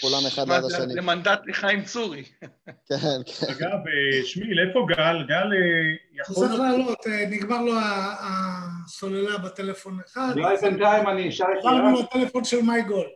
[0.00, 0.94] כולם אחד ליד השני.
[0.94, 2.22] זה מנדט לחיים צורי.
[2.88, 3.46] כן, כן.
[3.52, 5.24] אגב, אה, שמיל, איפה גל?
[5.28, 6.34] גל אה, יכול...
[6.34, 7.72] צריך לעלות, נגמר לו
[8.20, 10.32] הסוללה בטלפון אחד.
[10.36, 11.74] אולי בינתיים אני אשאל את ירן.
[11.74, 13.06] עברנו לטלפון של מי גול.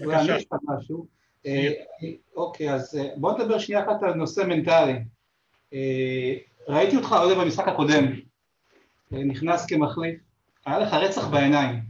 [0.00, 1.06] אולי אני אשאל משהו.
[2.36, 4.98] אוקיי, אז בוא נדבר שנייה אחת על נושא מנטלי.
[6.68, 8.04] ראיתי אותך עוד במשחק הקודם,
[9.10, 10.27] נכנס כמחליף.
[10.66, 11.80] היה לך רצח בעיניים.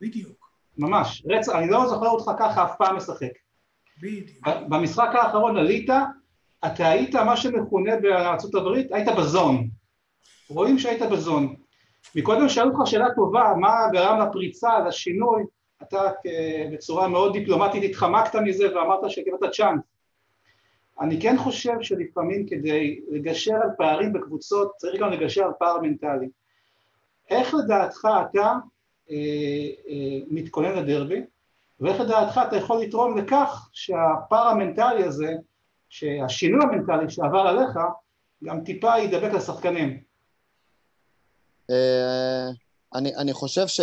[0.00, 0.50] בדיוק.
[0.78, 3.32] ממש, רצח, אני לא זוכר אותך ככה אף פעם משחק.
[4.02, 4.48] בדיוק.
[4.68, 5.90] במשחק האחרון עלית,
[6.66, 9.68] אתה היית מה שמכונה בארצות הברית, היית בזון.
[10.48, 11.54] רואים שהיית בזון.
[12.14, 15.42] מקודם שאלו אותך שאלה טובה, מה גרם לפריצה, לשינוי,
[15.82, 16.10] אתה
[16.72, 19.80] בצורה מאוד דיפלומטית התחמקת מזה ואמרת שקיבלת צ'אנס.
[21.00, 26.28] אני כן חושב שלפעמים כדי לגשר על פערים בקבוצות צריך גם לגשר על פער מנטלי.
[27.30, 28.52] איך לדעתך אתה
[29.10, 29.16] אה,
[29.88, 31.20] אה, מתכונן לדרבי,
[31.80, 35.34] ואיך לדעתך אתה יכול לתרום לכך שהפער המנטלי הזה,
[35.88, 37.78] שהשינוי המנטלי שעבר עליך,
[38.44, 40.02] גם טיפה ידבק לשחקנים.
[41.70, 42.48] אה,
[42.94, 43.80] אני, אני חושב ש,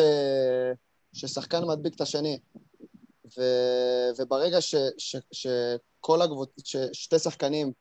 [1.13, 2.39] ששחקן מדביק את השני,
[3.37, 3.41] ו,
[4.17, 6.49] וברגע ש, ש, שכל הקבוצ...
[6.63, 7.71] ששתי שחקנים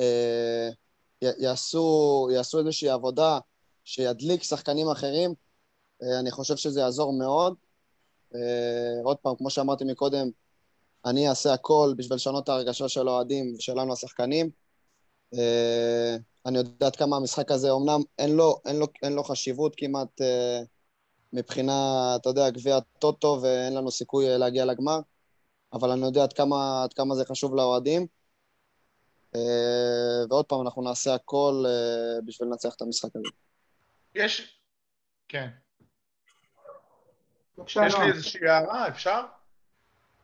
[0.00, 0.68] אה,
[1.22, 3.38] יעשו, יעשו איזושהי עבודה
[3.84, 5.34] שידליק שחקנים אחרים,
[6.02, 7.54] אה, אני חושב שזה יעזור מאוד.
[8.34, 10.28] אה, עוד פעם, כמו שאמרתי מקודם,
[11.04, 14.50] אני אעשה הכל בשביל לשנות את ההרגשה של האוהדים ושלנו השחקנים.
[15.34, 16.16] אה,
[16.46, 20.20] אני יודע עד כמה המשחק הזה, אמנם אין לו, אין לו, אין לו חשיבות כמעט
[21.32, 25.00] מבחינה, אתה יודע, גביע טוטו ואין לנו סיכוי להגיע לגמר,
[25.72, 28.06] אבל אני יודע עד כמה, עד כמה זה חשוב לאוהדים.
[30.30, 31.64] ועוד פעם, אנחנו נעשה הכל
[32.24, 33.28] בשביל לנצח את המשחק הזה.
[34.14, 34.58] יש,
[35.28, 35.48] כן.
[37.58, 38.06] בבקשה, יש לי.
[38.06, 39.24] איזושהי הערה, אפשר?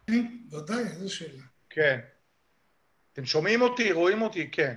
[0.07, 1.43] כן, ודאי, איזו שאלה.
[1.71, 2.01] כן.
[3.13, 3.93] אתם שומעים אותי?
[3.93, 4.51] רואים אותי?
[4.51, 4.75] כן.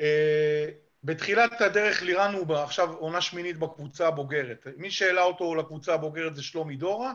[0.00, 0.68] אה,
[1.04, 4.66] בתחילת הדרך לירן הוא עכשיו עונה שמינית בקבוצה הבוגרת.
[4.76, 7.12] מי שהעלה אותו לקבוצה הבוגרת זה שלומי דורה,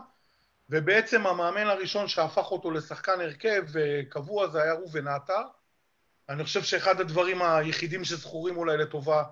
[0.70, 5.42] ובעצם המאמן הראשון שהפך אותו לשחקן הרכב אה, קבוע זה היה ראובן עטר.
[6.28, 9.22] אני חושב שאחד הדברים היחידים שזכורים אולי לטובה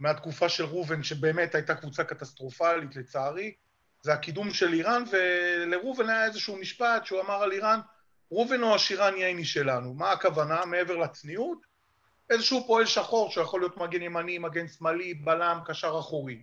[0.00, 3.54] מהתקופה של ראובן, שבאמת הייתה קבוצה קטסטרופלית לצערי,
[4.02, 7.80] זה הקידום של איראן, ולראובן היה איזשהו משפט שהוא אמר על איראן,
[8.32, 9.94] ראובן הוא השירן ייני שלנו.
[9.94, 10.64] מה הכוונה?
[10.64, 11.58] מעבר לצניעות?
[12.30, 16.42] איזשהו פועל שחור שיכול להיות מגן ימני, מגן שמאלי, בלם, קשר אחורי.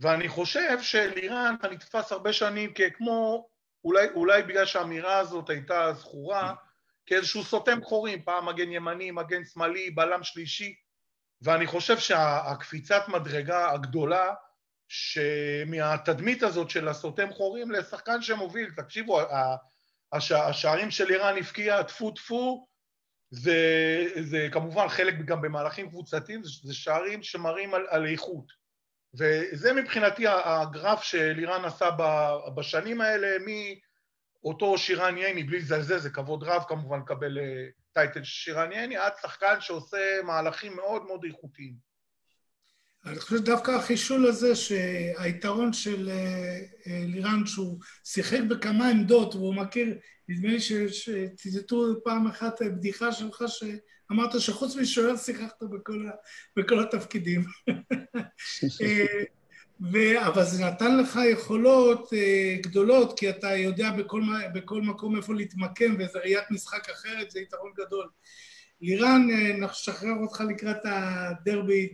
[0.00, 3.48] ואני חושב שלירן נתפס הרבה שנים ככמו,
[3.84, 6.54] אולי, אולי בגלל שהאמירה הזאת הייתה זכורה,
[7.06, 10.74] כאיזשהו סותם חורים, פעם מגן ימני, מגן שמאלי, בלם שלישי,
[11.42, 14.34] ואני חושב שהקפיצת מדרגה הגדולה
[14.88, 19.20] שמהתדמית הזאת של הסותם חורים לשחקן שמוביל, תקשיבו,
[20.12, 22.66] הש, השערים של איראן הבקיע טפו טפו,
[23.30, 23.58] זה,
[24.20, 28.52] זה כמובן חלק גם במהלכים קבוצתיים, זה, זה שערים שמראים על, על איכות.
[29.14, 31.90] וזה מבחינתי הגרף שלירן עשה
[32.54, 33.36] בשנים האלה,
[34.42, 37.38] מאותו שירן ייני, בלי לזלזל, זה כבוד רב כמובן לקבל
[37.96, 41.74] טייטל שירן ייני, עד שחקן שעושה מהלכים מאוד מאוד איכותיים.
[43.06, 46.10] אני חושב שדווקא החישול הזה, שהיתרון של
[46.86, 54.40] לירן, שהוא שיחק בכמה עמדות, והוא מכיר, נדמה לי שציטטו פעם אחת בדיחה שלך, שאמרת
[54.40, 56.06] שחוץ משוער שיחקת בכל,
[56.56, 57.44] בכל התפקידים.
[59.80, 60.26] ו...
[60.26, 62.10] אבל זה נתן לך יכולות
[62.62, 64.22] גדולות, כי אתה יודע בכל,
[64.54, 68.08] בכל מקום איפה להתמקם, וזו ראיית משחק אחרת, זה יתרון גדול.
[68.80, 71.88] לירן, נשחרר אותך לקראת הדרבי.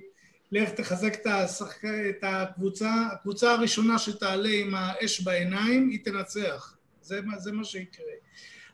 [0.52, 1.84] לך תחזק את, השחק...
[1.84, 6.76] את הקבוצה, הקבוצה הראשונה שתעלה עם האש בעיניים, היא תנצח.
[7.02, 8.12] זה, זה מה שיקרה.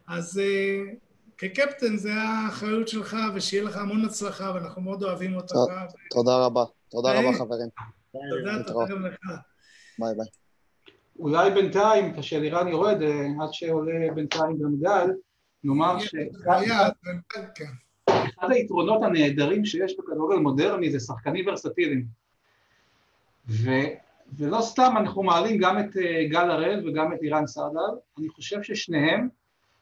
[0.09, 0.97] אז uh,
[1.39, 5.55] כקפטן זה האחריות שלך, ושיהיה לך המון הצלחה, ואנחנו מאוד אוהבים אותך.
[6.11, 6.65] תודה רבה.
[6.89, 7.69] תודה רבה, חברים.
[8.13, 9.19] תודה, תודה גם לך.
[9.99, 10.27] ביי ביי.
[11.19, 13.03] אולי בינתיים, כאשר איראן יורד,
[13.43, 15.11] עד שעולה בינתיים גם גל,
[15.65, 16.15] נאמר ש...
[17.55, 17.65] כן.
[18.09, 22.07] אחד היתרונות הנהדרים שיש בכדורגל מודרני זה שחקנים ורסטיליים.
[23.49, 23.71] ו,
[24.39, 25.97] ולא סתם אנחנו מעלים גם את
[26.31, 29.29] גל הראל וגם את אירן סעדל, אני חושב ששניהם,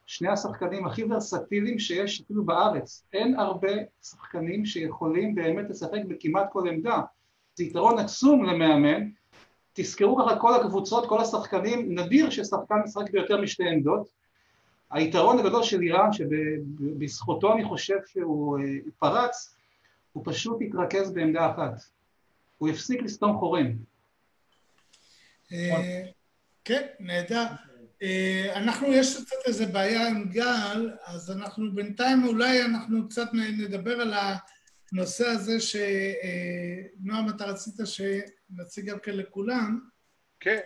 [0.05, 3.03] שני השחקנים הכי ורסטיליים שיש אפילו בארץ.
[3.13, 7.01] אין הרבה שחקנים שיכולים באמת לשחק בכמעט כל עמדה.
[7.57, 9.09] זה יתרון עצום למאמן.
[9.73, 14.09] תזכרו ככה כל הקבוצות, כל השחקנים, נדיר ששחקן משחק ביותר משתי עמדות,
[14.91, 18.59] היתרון הגדול של איראן, שבזכותו אני חושב שהוא
[18.99, 19.55] פרץ,
[20.13, 21.81] הוא פשוט התרכז בעמדה אחת.
[22.57, 23.77] הוא הפסיק לסתום חורים.
[26.65, 27.45] כן, נהדר.
[28.55, 34.13] אנחנו, יש קצת איזה בעיה עם גל, אז אנחנו בינתיים אולי אנחנו קצת נדבר על
[34.93, 39.89] הנושא הזה שנועם, אתה רצית שנציג גם כן לכולם.
[40.39, 40.59] כן.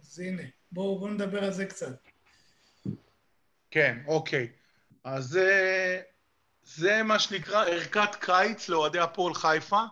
[0.00, 2.08] אז הנה, בואו בוא נדבר על זה קצת.
[3.70, 4.48] כן, אוקיי.
[5.04, 6.00] אז זה,
[6.62, 9.82] זה מה שנקרא ערכת קיץ לאוהדי הפועל חיפה,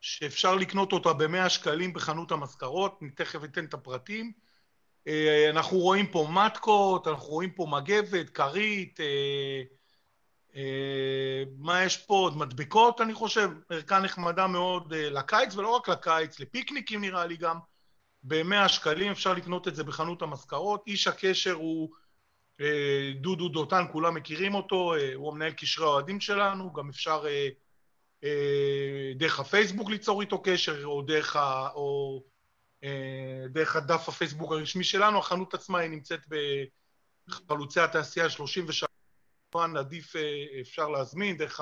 [0.00, 4.32] שאפשר לקנות אותה ב-100 שקלים בחנות המזכרות, אני תכף אתן את הפרטים.
[5.50, 9.00] אנחנו רואים פה מתקות, אנחנו רואים פה מגבת, כרית,
[11.58, 12.14] מה יש פה?
[12.14, 17.58] עוד מדבקות, אני חושב, ערכה נחמדה מאוד לקיץ, ולא רק לקיץ, לפיקניקים נראה לי גם.
[18.22, 20.82] ב-100 שקלים אפשר לקנות את זה בחנות המזכרות.
[20.86, 21.88] איש הקשר הוא...
[23.20, 27.24] דודו דותן, כולם מכירים אותו, הוא המנהל קשרי האוהדים שלנו, גם אפשר
[29.16, 32.22] דרך הפייסבוק ליצור איתו קשר, או דרך, ה, או
[33.50, 36.20] דרך הדף הפייסבוק הרשמי שלנו, החנות עצמה היא נמצאת
[37.28, 38.88] בחלוצי התעשייה 33,
[39.54, 40.12] עדיף
[40.60, 41.60] אפשר להזמין דרך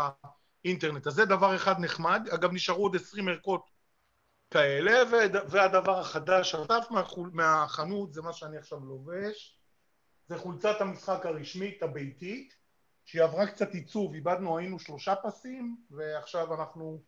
[0.65, 1.07] האינטרנט.
[1.07, 3.71] אז זה דבר אחד נחמד, אגב נשארו עוד 20 ערכות
[4.51, 5.03] כאלה,
[5.49, 6.87] והדבר החדש, הרטף
[7.33, 9.59] מהחנות, זה מה שאני עכשיו לובש.
[10.29, 12.55] זה חולצת המשחק הרשמית הביתית,
[13.05, 17.03] שהיא עברה קצת עיצוב, איבדנו, היינו שלושה פסים, ועכשיו אנחנו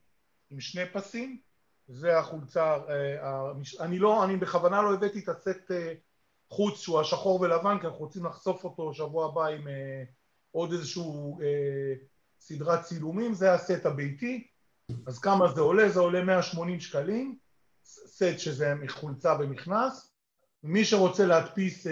[0.51, 1.41] עם שני פסים,
[1.89, 2.77] זה החולצה,
[3.81, 5.71] אני לא, אני בכוונה לא הבאתי את הסט
[6.51, 9.69] חוץ שהוא השחור ולבן, כי אנחנו רוצים לחשוף אותו שבוע הבא עם
[10.51, 11.39] עוד איזשהו
[12.41, 14.47] סדרת צילומים, זה הסט הביתי,
[15.07, 15.89] אז כמה זה עולה?
[15.89, 17.37] זה עולה 180 שקלים,
[17.85, 20.13] סט שזה חולצה ומכנס,
[20.63, 21.87] מי שרוצה להדפיס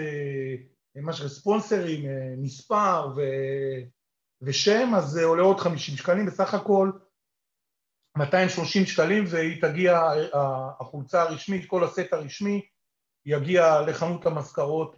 [0.95, 3.21] מה שספונסרים, מספר ו...
[4.41, 6.91] ושם, אז זה עולה עוד 50 שקלים, בסך הכל
[8.17, 10.01] 230 שקלים והיא תגיע,
[10.79, 12.61] החולצה הרשמית, כל הסט הרשמי,
[13.25, 14.95] יגיע לחנות המזכרות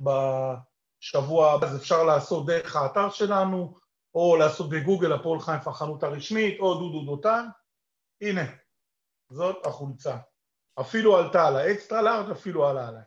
[1.02, 3.76] בשבוע הבא, אז אפשר לעשות דרך האתר שלנו,
[4.16, 7.46] או לעשות בגוגל הפועל חיפה החנות הרשמית, או דודו דותן.
[8.22, 8.42] הנה,
[9.32, 10.18] זאת החולצה.
[10.80, 13.04] אפילו עלתה על ה extra large, אפילו עלה עליי.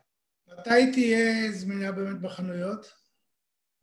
[0.47, 2.93] מתי תהיה זמינה באמת בחנויות?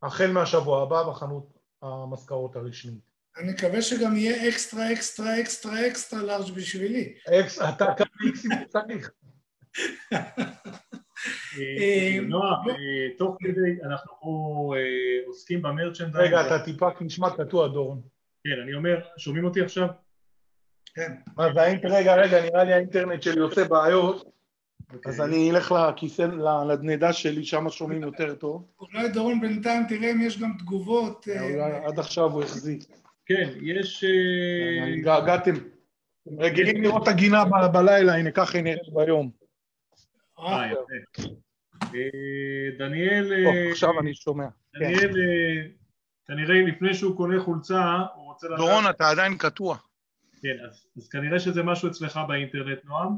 [0.02, 3.10] החל מהשבוע הבא בחנות המזכרות הרשמית.
[3.36, 7.14] אני מקווה שגם יהיה extra, extra, extra, extra large בשבילי.
[7.28, 9.10] אקס, אתה כמה איקסים צריך.
[11.58, 12.74] אה, נועה, אה,
[13.18, 16.26] תוך כדי, אנחנו פה אה, עוסקים במרצ'נדייז.
[16.26, 18.00] רגע, אתה טיפה נשמע קטוע, דורון.
[18.44, 19.88] כן, אני אומר, שומעים אותי עכשיו?
[20.94, 21.12] כן.
[21.36, 21.94] מה זה האינטרנט?
[21.94, 24.30] רגע, רגע, נראה לי האינטרנט שלי עושה בעיות,
[25.06, 28.66] אז אני אלך לכיסא, לנדנדה שלי, שם שומעים יותר טוב.
[28.80, 31.28] אולי דורון בינתיים תראה אם יש גם תגובות.
[31.30, 32.84] אה, אולי עד עכשיו הוא החזיק.
[33.26, 34.04] כן, יש...
[34.04, 35.54] אה, התגעגעתם.
[36.38, 39.39] רגילים לראות את הגינה בלילה, הנה ככה היא נראית ביום.
[40.46, 41.22] אה, יפה.
[41.84, 43.32] אה, דניאל...
[43.32, 44.46] אה, עכשיו אני שומע.
[44.74, 45.66] דניאל, אה,
[46.26, 47.82] כנראה לפני שהוא קונה חולצה,
[48.14, 48.58] הוא רוצה לדעת...
[48.58, 49.76] דורון, אתה עדיין קטוע.
[50.42, 53.08] כן, אז, אז כנראה שזה משהו אצלך באינטרנט, נועם.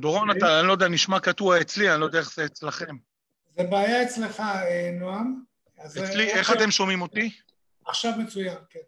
[0.00, 2.96] דורון, אתה, אני לא יודע, נשמע קטוע אצלי, אני לא יודע איך זה אצלכם.
[3.56, 5.42] זה בעיה אצלך, אה, נועם.
[5.80, 7.30] אה, אצלי, איך אתם שומעים אותי?
[7.86, 8.80] עכשיו מצוין, כן.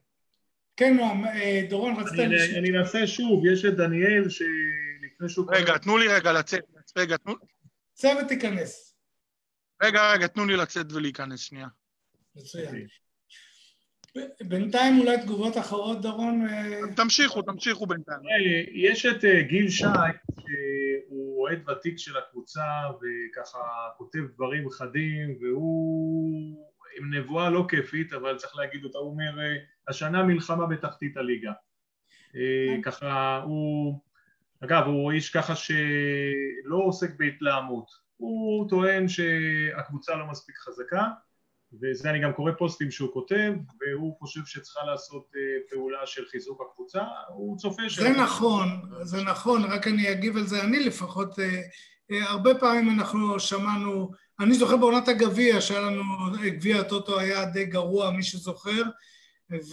[0.77, 2.21] כן, נועם, אה, דורון רצית...
[2.21, 2.59] אני, לשאול.
[2.59, 5.47] אני אנסה שוב, יש את דניאל שלפני שהוא...
[5.53, 6.65] רגע, תנו לי רגע לצאת.
[6.97, 7.35] רגע, תנו,
[7.95, 8.97] צא ותיכנס.
[9.83, 11.67] רגע, רגע, תנו לי לצאת ולהיכנס שנייה.
[12.37, 12.87] מצוין.
[14.17, 16.47] ב- בינתיים אולי תגובות אחרות, דורון?
[16.49, 18.21] אה, תמשיכו, תמשיכו בינתיים.
[18.73, 19.85] יש את אה, גיל שי,
[20.41, 22.65] שהוא אוהד ותיק של הקבוצה
[22.97, 23.59] וככה
[23.99, 29.57] כותב דברים חדים והוא עם נבואה לא כיפית, אבל צריך להגיד אותה, הוא אומר, אה,
[29.89, 31.53] השנה מלחמה בתחתית הליגה.
[32.37, 34.01] אה, ככה הוא,
[34.65, 37.87] אגב, הוא איש ככה שלא עוסק בהתלהמות,
[38.17, 41.05] הוא טוען שהקבוצה לא מספיק חזקה
[41.83, 45.41] וזה אני גם קורא פוסטים שהוא כותב, והוא חושב שצריכה לעשות אה,
[45.71, 47.99] פעולה של חיזוק הקבוצה, הוא צופה ש...
[47.99, 48.69] זה נכון,
[49.03, 51.61] זה נכון, רק אני אגיב על זה, אני לפחות, אה,
[52.11, 54.11] אה, הרבה פעמים אנחנו שמענו,
[54.41, 56.03] אני זוכר בעונת הגביע, שהיה לנו,
[56.45, 58.83] גביע הטוטו היה די גרוע, מי שזוכר,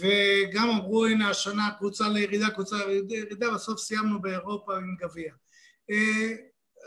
[0.00, 5.32] וגם אמרו, הנה השנה קבוצה לירידה, קבוצה לירידה, בסוף סיימנו באירופה עם גביע.
[5.90, 6.32] אה,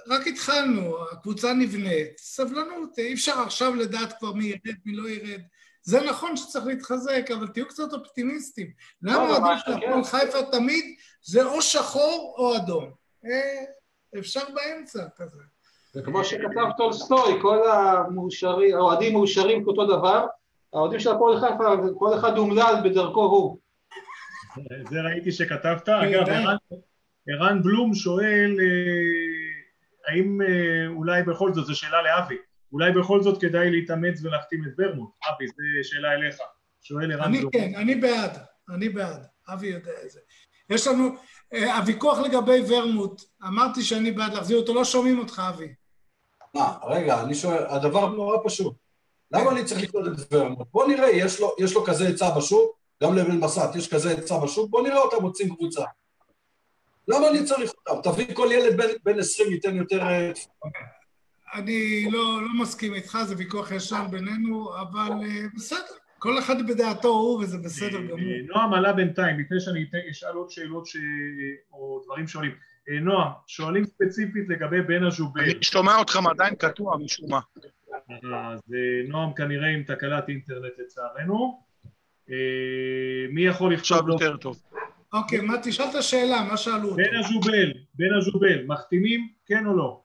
[0.08, 5.42] רק התחלנו, הקבוצה נבנית, סבלנות, אי אפשר עכשיו לדעת כבר מי ירד, מי לא ירד.
[5.84, 8.68] זה נכון שצריך להתחזק, אבל תהיו קצת אופטימיסטים.
[9.02, 10.04] למה האוהדים מה, של כן.
[10.04, 12.92] חיפה תמיד זה או שחור או אדום?
[13.26, 15.42] אה, אפשר באמצע כזה.
[15.94, 20.26] זה כמו שכתב טולסטוי, כל המאושרים, האוהדים מאושרים כאותו דבר,
[20.76, 21.64] האוהדים של הפועל חיפה,
[22.00, 23.58] כל אחד אומלל בדרכו הוא.
[24.90, 25.90] זה ראיתי שכתבת.
[25.90, 26.32] אגב, די.
[27.30, 30.48] ערן- בלום שואל, אה, האם אה,
[30.88, 32.36] אולי בכל זאת, זו שאלה לאבי,
[32.72, 35.10] אולי בכל זאת כדאי להתאמץ ולהחתים את ברמוט?
[35.30, 35.54] אבי, זו
[35.90, 36.36] שאלה אליך.
[36.82, 37.52] שואל ערן אני בלום.
[37.52, 38.38] כן, אני בעד,
[38.76, 40.20] אני בעד, אבי יודע את זה.
[40.70, 41.10] יש לנו,
[41.54, 45.74] אה, הוויכוח לגבי ורמוט, אמרתי שאני בעד להחזיר אותו, לא שומעים אותך, אבי.
[46.56, 48.85] מה, רגע, אני שואל, הדבר נורא פשוט.
[49.32, 50.68] למה אני צריך לקנות את ורמוט?
[50.72, 54.40] בוא נראה, יש לו, יש לו כזה היצע בשוק, גם לבן בסט יש כזה היצע
[54.40, 55.84] בשוק, בוא נראה אותם מוצאים קבוצה.
[57.08, 58.12] למה אני צריך אותם?
[58.12, 60.02] תביא כל ילד בן, בן 20 ייתן יותר...
[60.02, 60.32] אה,
[61.54, 67.08] אני לא, לא מסכים איתך, זה ויכוח ישן בינינו, אבל אה, בסדר, כל אחד בדעתו
[67.08, 68.20] הוא, וזה בסדר אה, גמור.
[68.48, 70.98] נועם עלה בינתיים, לפני שאני אשאל עוד שאלות ש...
[71.74, 72.52] או דברים שואלים.
[72.90, 75.42] אה, נועם, שואלים ספציפית לגבי בן הז'ובל.
[75.42, 77.40] אני שומע אתכם עדיין קטוע משום מה.
[78.10, 81.64] אז אה, נועם כנראה עם תקלת אינטרנט לצערנו.
[82.30, 82.36] אה,
[83.32, 84.14] מי יכול עכשיו לכתוב לו?
[84.14, 84.62] יותר טוב.
[85.14, 86.96] אוקיי, מה, תשאל את השאלה, מה שאלו אותו?
[86.96, 90.02] בן הז'ובל, בן הז'ובל, מחתימים, כן או לא?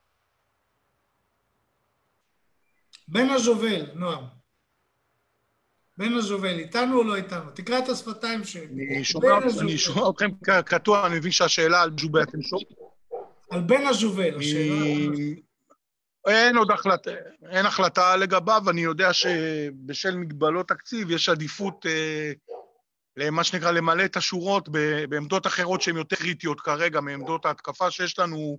[3.09, 4.25] בן הז'ובל, נועם.
[5.99, 7.51] בן הז'ובל, איתנו או לא איתנו?
[7.55, 8.97] תקרא את השפתיים שלי.
[8.97, 10.31] אני שומע- אתכם
[10.65, 12.67] קטוע, אני מבין שהשאלה על ג'ובה אתם שומעים.
[13.51, 14.75] על בן הז'ובל, השאלה.
[16.27, 17.11] אין עוד החלטה,
[17.51, 22.33] אין החלטה לגביו, אני יודע שבשל מגבלות תקציב יש עדיפות אה,
[23.17, 24.69] למה שנקרא למלא את השורות
[25.09, 28.59] בעמדות אחרות שהן יותר קריטיות כרגע, מעמדות ההתקפה שיש לנו,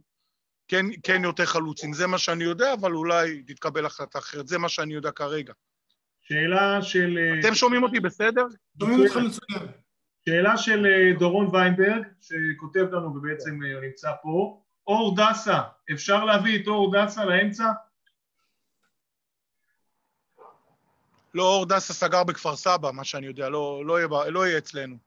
[0.67, 1.93] כן, כן יותר חלוצים.
[1.93, 4.47] זה מה שאני יודע, אבל אולי תתקבל החלטה אחרת.
[4.47, 5.53] זה מה שאני יודע כרגע.
[6.21, 7.17] שאלה של...
[7.17, 8.45] אה, אתם שומעים אותי בסדר?
[8.79, 9.71] שומעים אותך מצוין.
[10.25, 14.61] שאלה של אה, דורון ויינברג, שכותב לנו ובעצם אה, נמצא פה.
[14.91, 15.61] אור דסה,
[15.93, 17.71] אפשר להביא את אור דסה לאמצע?
[21.33, 24.97] לא, אור דסה סגר בכפר סבא, מה שאני יודע, לא, לא, יהיה, לא יהיה אצלנו.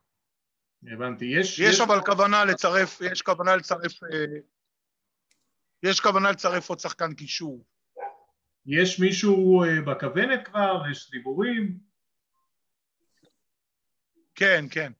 [0.92, 1.24] הבנתי.
[1.24, 1.58] יש...
[1.58, 4.24] יש אבל כוונה לצרף, יש כוונה לצרף, אה,
[5.82, 7.64] יש כוונה לצרף עוד שחקן קישור.
[8.66, 10.82] יש מישהו אה, בכוונת כבר?
[10.90, 11.78] יש דיבורים?
[14.34, 14.92] כן, כן.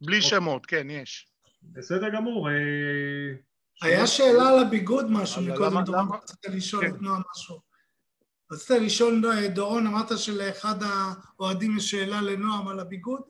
[0.00, 1.28] בלי שמות, כן, יש.
[1.72, 2.48] בסדר גמור.
[2.50, 2.54] אה,
[3.82, 6.94] היה שאלה על הביגוד משהו מקודם, דורון, רצית לשאול כן.
[6.94, 7.56] את נועה משהו.
[8.52, 13.20] רצית לשאול, אה, דורון, אמרת שלאחד האוהדים יש שאלה לנועם על הביגוד?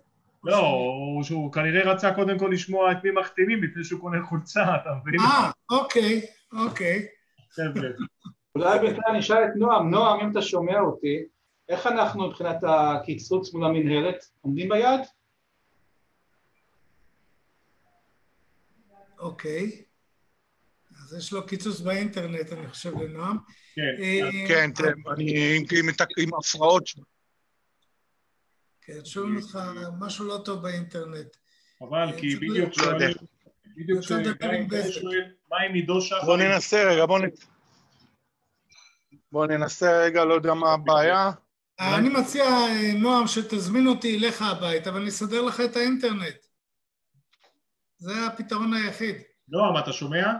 [0.44, 4.62] לא, הוא- שהוא כנראה רצה קודם כל לשמוע את מי מחתימים לפני שהוא קונה חולצה,
[4.62, 5.20] אתה מבין?
[5.20, 6.20] אה, אוקיי,
[6.52, 7.06] אוקיי.
[7.52, 7.88] חבר'ה.
[8.54, 11.16] אולי בכלל נשאל את נועם, נועם, אם אתה שומע אותי,
[11.68, 14.16] איך אנחנו מבחינת הקיצוץ מול המנהלת?
[14.40, 15.00] עומדים ביעד?
[19.18, 19.82] אוקיי.
[21.04, 23.36] אז יש לו קיצוץ באינטרנט, אני חושב, לנועם.
[23.74, 24.02] כן.
[24.02, 24.70] אה, כן,
[25.12, 25.56] אני
[26.18, 27.02] עם- הפרעות שלי.
[28.80, 29.58] כן, שומעים אותך
[29.98, 31.36] משהו לא טוב באינטרנט.
[31.80, 32.98] אבל כי צריך בדיוק לא יודע.
[32.98, 33.16] שואלים,
[33.76, 34.02] בדיוק.
[34.02, 34.34] שואל,
[35.50, 36.24] מה עם עידו שחר?
[36.24, 37.22] בוא ננסה רגע, בוא נ...
[39.32, 41.30] בוא ננסה רגע, לא יודע מה הבעיה.
[41.80, 46.36] אני מציע, אה, נועם, שתזמין אותי אליך הביתה ואני אסדר לך את האינטרנט.
[47.98, 49.16] זה הפתרון היחיד.
[49.48, 50.32] נועם, אתה שומע?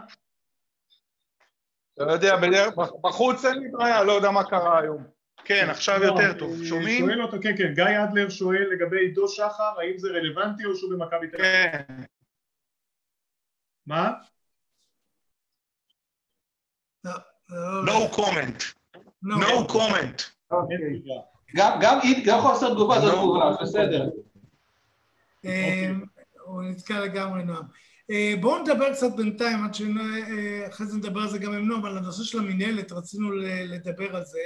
[1.93, 5.03] אתה יודע, בדרך- בחוץ אין לי בעיה, לא יודע מה קרה היום.
[5.45, 6.51] כן, עכשיו נועם, יותר טוב.
[6.61, 7.05] אה, שומעים?
[7.05, 10.91] שואל אותו, כן, כן, גיא אדלר שואל לגבי עידו שחר, האם זה רלוונטי או שהוא
[10.91, 11.51] במכבי תל אביב?
[11.71, 12.03] כן.
[13.85, 14.11] מה?
[17.03, 17.11] לא,
[17.85, 18.63] No comment.
[19.23, 19.35] לא.
[19.37, 20.21] No comment.
[20.51, 20.77] אין אוקיי.
[20.99, 21.21] תגובה.
[21.55, 23.11] גם, גם אם גם יכול לעשות תגובה, זו לא.
[23.13, 24.09] תגובה, בסדר.
[26.49, 27.65] אה, הוא נתקע לגמרי, נועם.
[28.11, 31.97] אה, בואו נדבר קצת בינתיים, עד שאחרי זה נדבר על זה גם עם נועם, על
[31.97, 34.39] הנושא של המינהלת, רצינו לדבר על זה.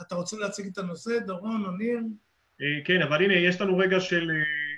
[0.00, 1.98] אתה רוצה להציג את הנושא, דורון או ניר?
[2.60, 4.30] אה, כן, אבל הנה, יש לנו רגע של...
[4.30, 4.36] אה,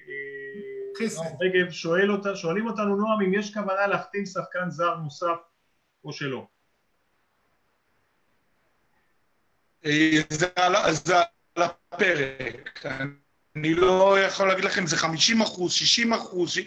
[0.08, 1.22] אה, חסד.
[1.40, 5.38] רגב שואל אותה, שואלים אותנו, נועם, אם יש כוונה להחתים שחקן זר נוסף
[6.04, 6.46] או שלא.
[9.84, 11.14] אה, זה על, זה
[11.54, 12.86] על הפרק.
[13.56, 16.58] אני לא יכול להגיד לכם, זה 50 אחוז, 60 אחוז,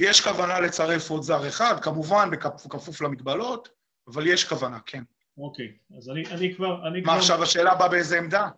[0.00, 3.68] יש כוונה לצרף עוד זר אחד, כמובן, בכפוף למגבלות,
[4.08, 5.02] אבל יש כוונה, כן.
[5.38, 6.88] אוקיי, אז אני, אני כבר...
[6.88, 7.18] אני מה כבר...
[7.18, 8.48] עכשיו, השאלה הבאה באיזה עמדה?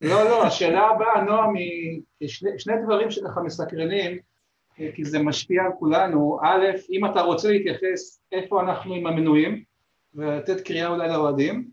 [0.00, 4.18] לא, לא, השאלה הבאה, נועם, היא שני, שני דברים שככה מסקרנים,
[4.80, 6.38] אה, כי זה משפיע על כולנו.
[6.42, 9.62] א', אם אתה רוצה להתייחס איפה אנחנו עם המנויים,
[10.14, 11.68] ולתת קריאה אולי לאוהדים,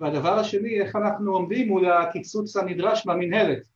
[0.00, 3.75] והדבר השני, איך אנחנו עומדים מול הקיצוץ הנדרש מהמינהלת.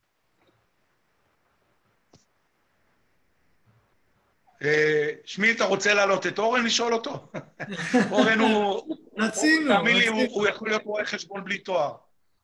[5.25, 7.27] שמי, אתה רוצה להעלות את אורן לשאול אותו?
[8.11, 8.95] אורן הוא...
[9.17, 11.95] רצינו, תאמין לי, הוא- יכול להיות רואה חשבון בלי תואר.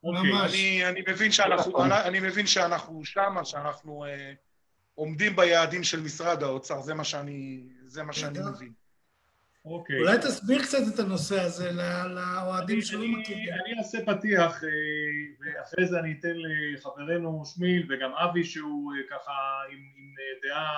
[0.03, 0.53] ממש.
[0.53, 4.31] אני, אני מבין שאנחנו, אני, אני מבין שאנחנו שמה, שאנחנו אה,
[4.95, 8.51] עומדים ביעדים של משרד האוצר, זה מה שאני, זה מה שאני בסדר.
[8.51, 8.71] מבין.
[9.69, 9.99] אוקיי.
[9.99, 11.71] אולי תסביר קצת את הנושא הזה
[12.15, 13.49] לאוהדים שלא מכירים.
[13.53, 14.69] אני אעשה פתיח, אה,
[15.39, 16.33] ואחרי זה אני אתן
[16.73, 19.31] לחברנו שמיל וגם אבי שהוא אה, ככה
[19.71, 20.73] עם, עם אה, דעה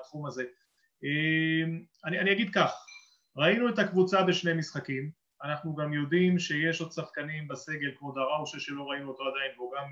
[0.00, 0.44] בתחום הזה.
[2.04, 2.72] אני, אני אגיד כך,
[3.36, 5.10] ראינו את הקבוצה בשני משחקים,
[5.44, 9.90] אנחנו גם יודעים שיש עוד שחקנים בסגל כמו דראושה שלא ראינו אותו עדיין והוא גם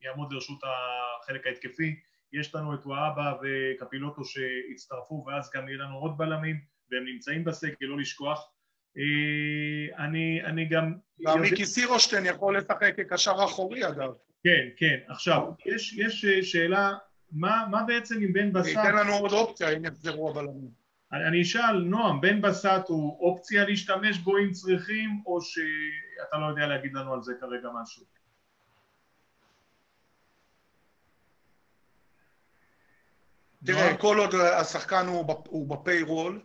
[0.00, 2.00] יעמוד לרשות החלק ההתקפי,
[2.32, 6.60] יש לנו את וואבה וקפילוטו שהצטרפו ואז גם יהיה לנו עוד בלמים
[6.90, 8.50] והם נמצאים בסגל, לא לשכוח.
[8.98, 10.94] אה, אני, אני גם...
[11.22, 14.12] גם יודע- מיקי סירושטיין יכול לשחק כקשר אחורי, אגב.
[14.44, 14.96] כן, כן.
[15.08, 16.94] עכשיו, יש, יש אה, שאלה,
[17.32, 18.68] מה, מה בעצם עם בן בסט?
[18.68, 20.70] ייתן לנו עוד אופציה אם יחזרו הבלמים.
[21.12, 26.66] אני, אשאל, נועם, בן בסט הוא אופציה להשתמש בו אם צריכים, או שאתה לא יודע
[26.66, 28.04] להגיד לנו על זה כרגע משהו?
[33.64, 33.96] תראה?
[33.96, 35.06] כל עוד השחקן
[35.48, 36.42] הוא בפיירול,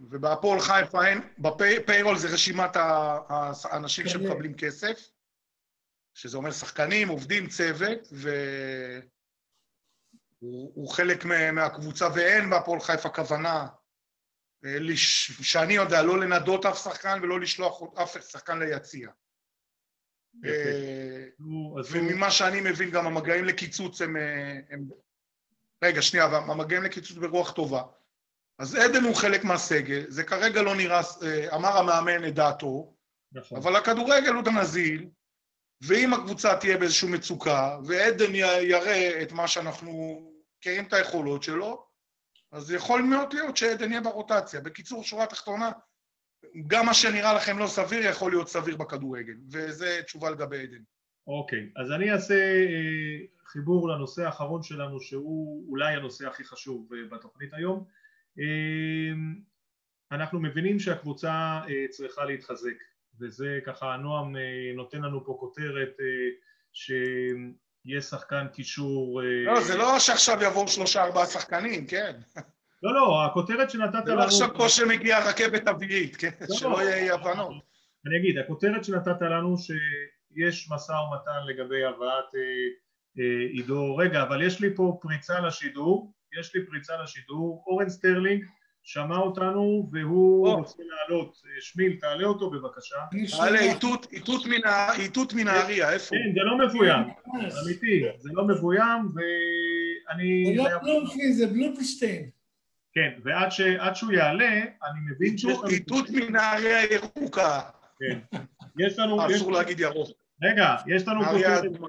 [0.00, 4.10] ובהפועל חיפה אין, בפיירול זה רשימת האנשים כן.
[4.10, 5.10] שמקבלים כסף,
[6.14, 9.02] שזה אומר שחקנים, עובדים, צוות, והוא
[10.74, 13.66] הוא חלק מה- מהקבוצה, ואין בהפועל חיפה כוונה,
[14.64, 14.78] אה,
[15.42, 19.10] שאני יודע, לא לנדות אף שחקן ולא לשלוח אף שחקן ליציע.
[20.44, 21.26] אה,
[21.90, 24.16] וממה שאני מבין, גם המגעים לקיצוץ הם...
[24.16, 24.60] אה.
[25.84, 27.82] רגע, שנייה, והמגעים לקיצוץ ברוח טובה.
[28.58, 32.94] אז עדן הוא חלק מהסגל, זה כרגע לא נראה, אה, אמר המאמן את דעתו,
[33.32, 33.58] נכון.
[33.58, 35.08] אבל הכדורגל הוא נזיל,
[35.80, 40.22] ואם הקבוצה תהיה באיזושהי מצוקה, ועדן יראה את מה שאנחנו
[40.58, 41.86] מכירים את היכולות שלו,
[42.52, 44.60] אז יכול מאוד להיות שעדן יהיה ברוטציה.
[44.60, 45.70] בקיצור, שורה תחתונה,
[46.66, 50.82] גם מה שנראה לכם לא סביר יכול להיות סביר בכדורגל, וזו תשובה לגבי עדן.
[51.26, 56.98] אוקיי, אז אני אעשה אה, חיבור לנושא האחרון שלנו שהוא אולי הנושא הכי חשוב אה,
[57.10, 57.84] בתוכנית היום.
[58.38, 59.12] אה,
[60.12, 62.76] אנחנו מבינים שהקבוצה אה, צריכה להתחזק
[63.20, 66.28] וזה ככה נועם אה, נותן לנו פה כותרת אה,
[66.72, 69.22] שיהיה שחקן קישור...
[69.22, 72.16] לא, זה לא שעכשיו יבואו שלושה ארבעה שחקנים, כן?
[72.82, 74.20] לא, לא, הכותרת שנתת זה לנו...
[74.20, 76.30] לא עכשיו פה שמגיעה רכבת אווירית, כן?
[76.40, 76.82] לא, שלא לא.
[76.82, 77.64] יהיה אי הבנות.
[78.06, 82.24] אני אגיד, הכותרת שנתת לנו שיש משא ומתן לגבי הבאת
[83.52, 88.44] עידו, רגע, אבל יש לי פה פריצה לשידור, יש לי פריצה לשידור, אורן סטרלינג
[88.82, 90.48] שמע אותנו והוא.
[90.48, 93.60] רוצה לעלות, אה, שמיל תעלה אותו בבקשה, תעלה.
[93.60, 94.06] איתות-
[95.32, 96.24] מנהריה, איפה הוא?
[96.24, 97.02] כן זה לא מבוים.
[97.64, 102.30] אמיתי, זה לא מבוים ואני זה לא בלומפילד, זה בלומפילשטיין.
[102.92, 103.50] כן, ועד
[103.94, 107.60] שהוא יעלה אני מבין לנו, איתות מנהריה ירוקה.
[108.00, 108.18] כן,
[108.78, 110.08] יש לנו, יש- אסור להגיד ירוק.
[110.42, 111.88] רגע, יש לנו נהריה כותרת אדומה.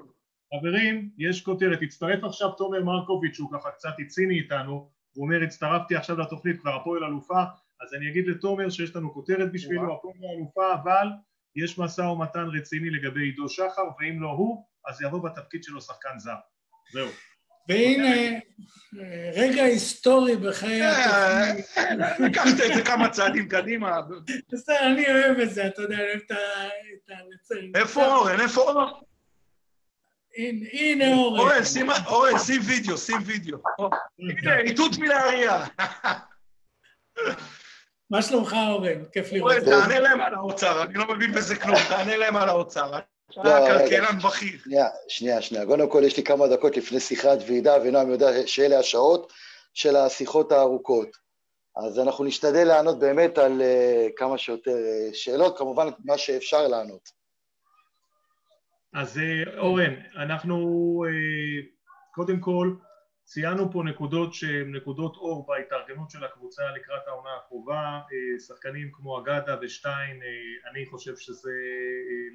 [0.54, 4.72] חברים, יש כותרת, הצטרף עכשיו תומר מרקוביץ' שהוא ככה קצת הציני איתנו,
[5.12, 7.42] הוא אומר הצטרפתי עכשיו לתוכנית כבר הפועל אלופה,
[7.80, 11.06] אז אני אגיד לתומר שיש לנו כותרת בשבילו, הפועל אלופה, אבל
[11.56, 16.18] יש משא ומתן רציני לגבי עידו שחר, ואם לא הוא, אז יבוא בתפקיד שלו שחקן
[16.18, 16.34] זר.
[16.92, 17.08] זהו.
[17.68, 18.14] והנה,
[19.00, 21.66] אה, רגע היסטורי בחיי התוכנית.
[21.78, 24.00] אה, לקחת את זה כמה צעדים קדימה.
[24.52, 26.20] בסדר, אני אוהב את זה, אתה יודע, אני אוהב.
[26.26, 28.40] את ה- איפה אורן?
[28.40, 28.92] איפה אורן?
[30.36, 31.40] הנה, הנה אורן.
[31.40, 33.58] אורן, שים- אורן, שים וידאו, שים וידאו.
[34.18, 35.64] הנה, איתות מנהריה.
[38.10, 39.04] מה שלומך אורן?
[39.12, 39.64] כיף לראות אורן.
[39.64, 42.90] תענה להם על האוצר, אני לא מבין בזה כלום, תענה להם על האוצר.
[43.36, 43.78] לא, רגע.
[43.78, 44.58] כלכלן בכיר.
[44.64, 45.66] שנייה, שנייה, שנייה.
[45.66, 49.32] קודם כל, יש לי כמה דקות לפני שיחת ועידה, ונועם יודע שאלה השעות
[49.74, 51.08] של השיחות הארוכות.
[51.76, 57.17] אז אנחנו נשתדל לענות באמת על uh, כמה שיותר uh, שאלות, כמובן מה שאפשר לענות.
[58.92, 60.56] אז אה, אורן, אנחנו
[61.08, 61.62] אה,
[62.14, 62.74] קודם כל
[63.24, 69.20] ציינו פה נקודות שהן נקודות אור בהתארגנות של הקבוצה לקראת העונה הקרובה, אה, שחקנים כמו
[69.20, 70.20] אגדה ושטיין,
[70.70, 71.52] אני חושב שזה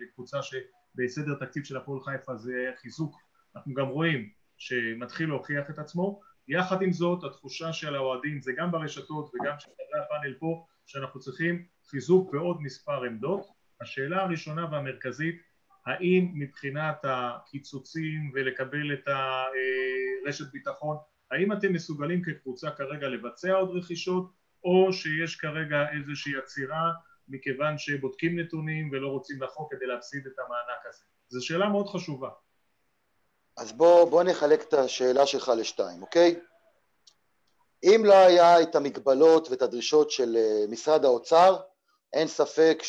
[0.01, 3.15] לקבוצה שבסדר תקציב של הפועל חיפה זה חיזוק,
[3.55, 8.71] אנחנו גם רואים שמתחיל להוכיח את עצמו, יחד עם זאת התחושה של האוהדים זה גם
[8.71, 13.47] ברשתות וגם של חברי הפאנל פה שאנחנו צריכים חיזוק בעוד מספר עמדות,
[13.81, 15.52] השאלה הראשונה והמרכזית
[15.85, 20.97] האם מבחינת הקיצוצים ולקבל את הרשת ביטחון,
[21.31, 24.31] האם אתם מסוגלים כקבוצה כרגע לבצע עוד רכישות
[24.63, 26.91] או שיש כרגע איזושהי עצירה
[27.27, 31.03] מכיוון שבודקים נתונים ולא רוצים לחוק כדי להפסיד את המענק הזה?
[31.27, 32.29] זו שאלה מאוד חשובה.
[33.57, 36.39] אז בוא, בוא נחלק את השאלה שלך לשתיים, אוקיי?
[37.83, 41.57] אם לא היה את המגבלות ואת הדרישות של אה, משרד האוצר,
[42.13, 42.79] אין ספק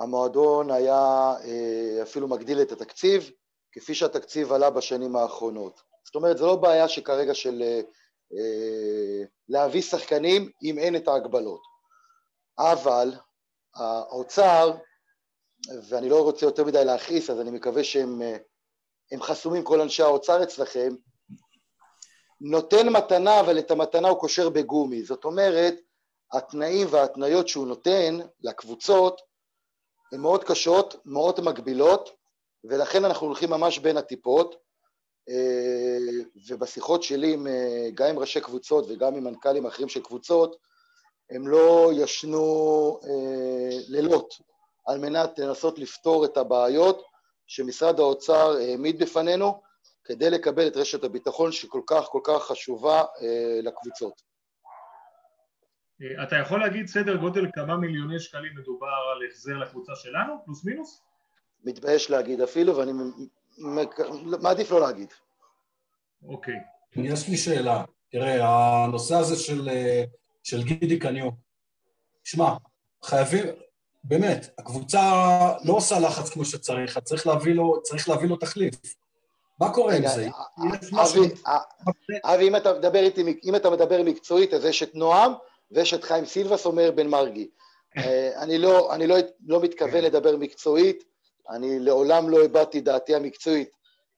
[0.00, 3.30] שהמועדון היה אה, אפילו מגדיל את התקציב,
[3.72, 5.80] כפי שהתקציב עלה בשנים האחרונות.
[6.04, 7.80] זאת אומרת, זו לא בעיה שכרגע של אה,
[8.32, 11.62] אה, להביא שחקנים אם אין את ההגבלות.
[12.58, 13.14] אבל
[13.74, 14.76] האוצר,
[15.88, 18.22] ואני לא רוצה יותר מדי להכעיס, אז אני מקווה שהם
[19.12, 20.94] הם חסומים כל אנשי האוצר אצלכם,
[22.40, 25.02] נותן מתנה, אבל את המתנה הוא קושר בגומי.
[25.02, 25.74] זאת אומרת,
[26.32, 29.20] התנאים וההתניות שהוא נותן לקבוצות
[30.12, 32.10] הן מאוד קשות, מאוד מגבילות,
[32.64, 34.56] ולכן אנחנו הולכים ממש בין הטיפות.
[35.28, 40.56] אה, ובשיחות שלי עם, אה, גם עם ראשי קבוצות וגם עם מנכ"לים אחרים של קבוצות,
[41.30, 44.34] הם לא ישנו אה, לילות
[44.86, 47.02] על מנת לנסות לפתור את הבעיות
[47.46, 49.60] שמשרד האוצר העמיד בפנינו
[50.04, 53.04] כדי לקבל את רשת הביטחון שכל כך כל כך חשובה
[53.62, 54.22] לקבוצות.
[56.02, 60.64] אה, אתה יכול להגיד סדר גודל כמה מיליוני שקלים מדובר על החזר לקבוצה שלנו, פלוס
[60.64, 61.02] מינוס?
[61.64, 62.92] מתבייש להגיד אפילו, ואני
[64.42, 65.08] מעדיף לא להגיד.
[66.28, 66.54] אוקיי.
[66.96, 67.84] יש לי שאלה.
[68.10, 68.44] תראה,
[68.84, 70.04] הנושא הזה של, אה,
[70.42, 71.30] של גידי קניו,
[72.24, 72.54] שמע,
[73.02, 73.44] חייבים,
[74.04, 75.00] באמת, הקבוצה
[75.64, 78.74] לא עושה לחץ כמו שצריך, אז צריך להביא לו, צריך להביא לו תחליף.
[79.58, 80.28] מה קורה עם זה?
[81.46, 81.58] אה,
[82.24, 85.32] אבי, אם אתה מדבר איתי, אם אתה מדבר מקצועית, אז יש את נועם
[85.70, 87.48] ויש את חיים סילבס, אומר בן מרגי.
[87.96, 89.16] אה, אני לא, אני לא,
[89.46, 91.04] לא מתכוון לדבר מקצועית,
[91.50, 93.70] אני לעולם לא הבעתי דעתי המקצועית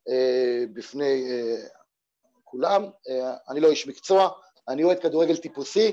[0.09, 1.67] אה, בפני אה,
[2.45, 4.29] כולם, אה, אני לא איש מקצוע,
[4.69, 5.93] אני אוהד כדורגל טיפוסי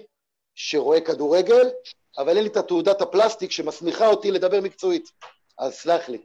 [0.56, 1.70] שרואה כדורגל,
[2.18, 5.12] אבל אין לי את התעודת הפלסטיק שמסמיכה אותי לדבר מקצועית,
[5.58, 6.22] אז סלח לי.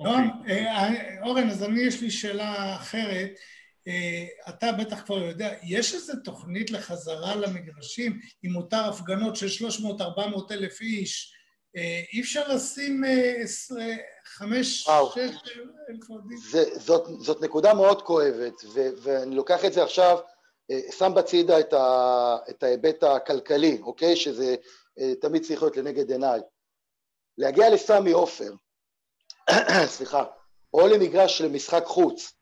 [0.00, 3.30] נועם, אה, אורן, אז אני, יש לי שאלה אחרת.
[3.88, 10.52] אה, אתה בטח כבר יודע, יש איזו תוכנית לחזרה למגרשים, אם מותר הפגנות של 300-400
[10.52, 11.34] אלף איש,
[11.76, 13.44] אה, אי אפשר לשים אה,
[14.24, 14.88] חמש.
[15.14, 15.18] שש
[15.90, 16.38] אלף אוהדים.
[16.50, 20.18] זה, זאת, נקודה מאוד כואבת, ו, ואני לוקח את זה עכשיו,
[20.98, 24.16] שם בצידה את, ה, את ההיבט הכלכלי, אוקיי?
[24.16, 24.54] שזה
[25.20, 26.40] תמיד צריך להיות לנגד עיניי.
[27.38, 28.52] להגיע לסמי עופר,
[29.96, 30.24] סליחה,
[30.74, 32.32] או למגרש למשחק חוץ,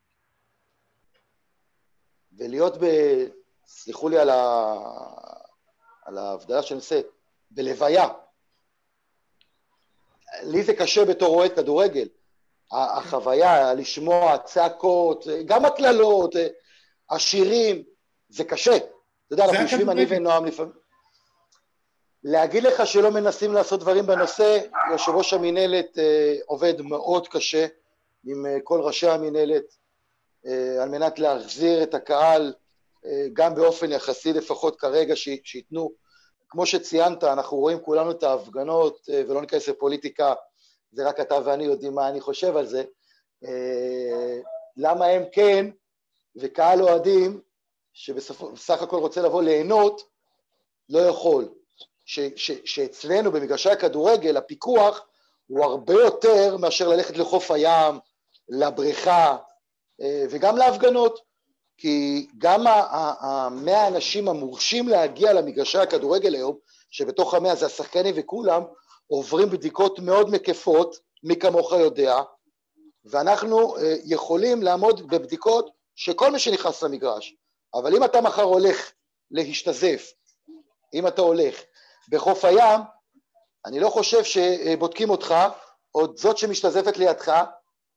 [2.39, 2.87] ולהיות ב...
[3.67, 4.75] סלחו לי על, ה...
[6.05, 7.01] על ההבדלה שאני עושה,
[7.51, 8.09] בלוויה.
[10.43, 12.09] לי זה קשה בתור אוהד כדורגל.
[12.73, 16.35] החוויה, לשמוע צעקות, גם הקללות,
[17.11, 17.83] השירים,
[18.29, 18.77] זה קשה.
[18.77, 18.87] אתה
[19.31, 20.07] יודע, אנחנו יושבים, אני.
[20.09, 20.73] ונועם לפעמים...
[22.25, 24.59] להגיד לך שלא מנסים לעשות דברים בנושא,
[24.93, 27.67] יושב ראש המינהלת אה, עובד מאוד קשה
[28.25, 29.77] עם אה, כל ראשי המינהלת
[30.81, 32.53] על מנת להחזיר את הקהל,
[33.07, 35.15] אה, גם באופן יחסי לפחות כרגע,
[35.45, 35.93] שייתנו.
[36.49, 40.35] כמו שציינת, אנחנו רואים כולנו את ההפגנות, אה, ולא ניכנס לפוליטיקה,
[40.93, 42.85] זה רק אתה ואני יודעים מה אני חושב על זה.
[43.45, 44.39] אה,
[44.77, 45.67] למה הם כן,
[46.37, 47.41] וקהל אוהדים,
[47.93, 50.03] שבסך הכל רוצה לבוא ליהנות,
[50.89, 51.49] לא יכול.
[52.05, 55.07] ש, ש, שאצלנו במגרשי הכדורגל הפיקוח
[55.47, 57.99] הוא הרבה יותר מאשר ללכת לחוף הים,
[58.49, 59.37] לבריכה אה,
[60.31, 61.33] וגם להפגנות.
[61.77, 62.65] כי גם
[63.21, 66.57] המאה האנשים המורשים להגיע למגרשי הכדורגל היום,
[66.91, 68.63] שבתוך המאה זה השחקנים וכולם,
[69.07, 72.17] עוברים בדיקות מאוד מקיפות, מי כמוך יודע,
[73.05, 77.35] ואנחנו אה, יכולים לעמוד בבדיקות שכל מי שנכנס למגרש.
[77.75, 78.93] אבל אם אתה מחר הולך
[79.31, 80.13] להשתזף,
[80.95, 81.61] אם אתה הולך
[82.09, 82.81] בחוף הים,
[83.67, 85.35] אני לא חושב שבודקים אותך,
[85.95, 87.45] או זאת שמשתזפת לידך,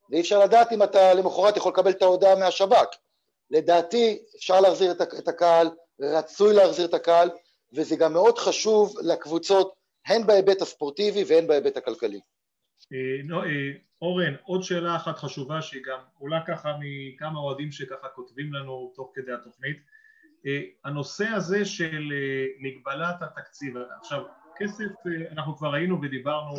[0.09, 2.95] ואי אפשר לדעת אם אתה למחרת יכול לקבל את ההודעה מהשב"כ.
[3.51, 7.29] לדעתי אפשר להחזיר את הקהל, רצוי להחזיר את הקהל,
[7.73, 9.73] וזה גם מאוד חשוב לקבוצות,
[10.07, 12.19] הן בהיבט הספורטיבי והן בהיבט הכלכלי.
[12.93, 18.53] אה, אה, אורן, עוד שאלה אחת חשובה שהיא גם עולה ככה מכמה אוהדים שככה כותבים
[18.53, 19.77] לנו תוך כדי התוכנית.
[20.45, 22.03] אה, הנושא הזה של
[22.59, 24.23] מגבלת התקציב, עכשיו
[24.57, 24.93] כסף,
[25.31, 26.55] אנחנו כבר ראינו ודיברנו,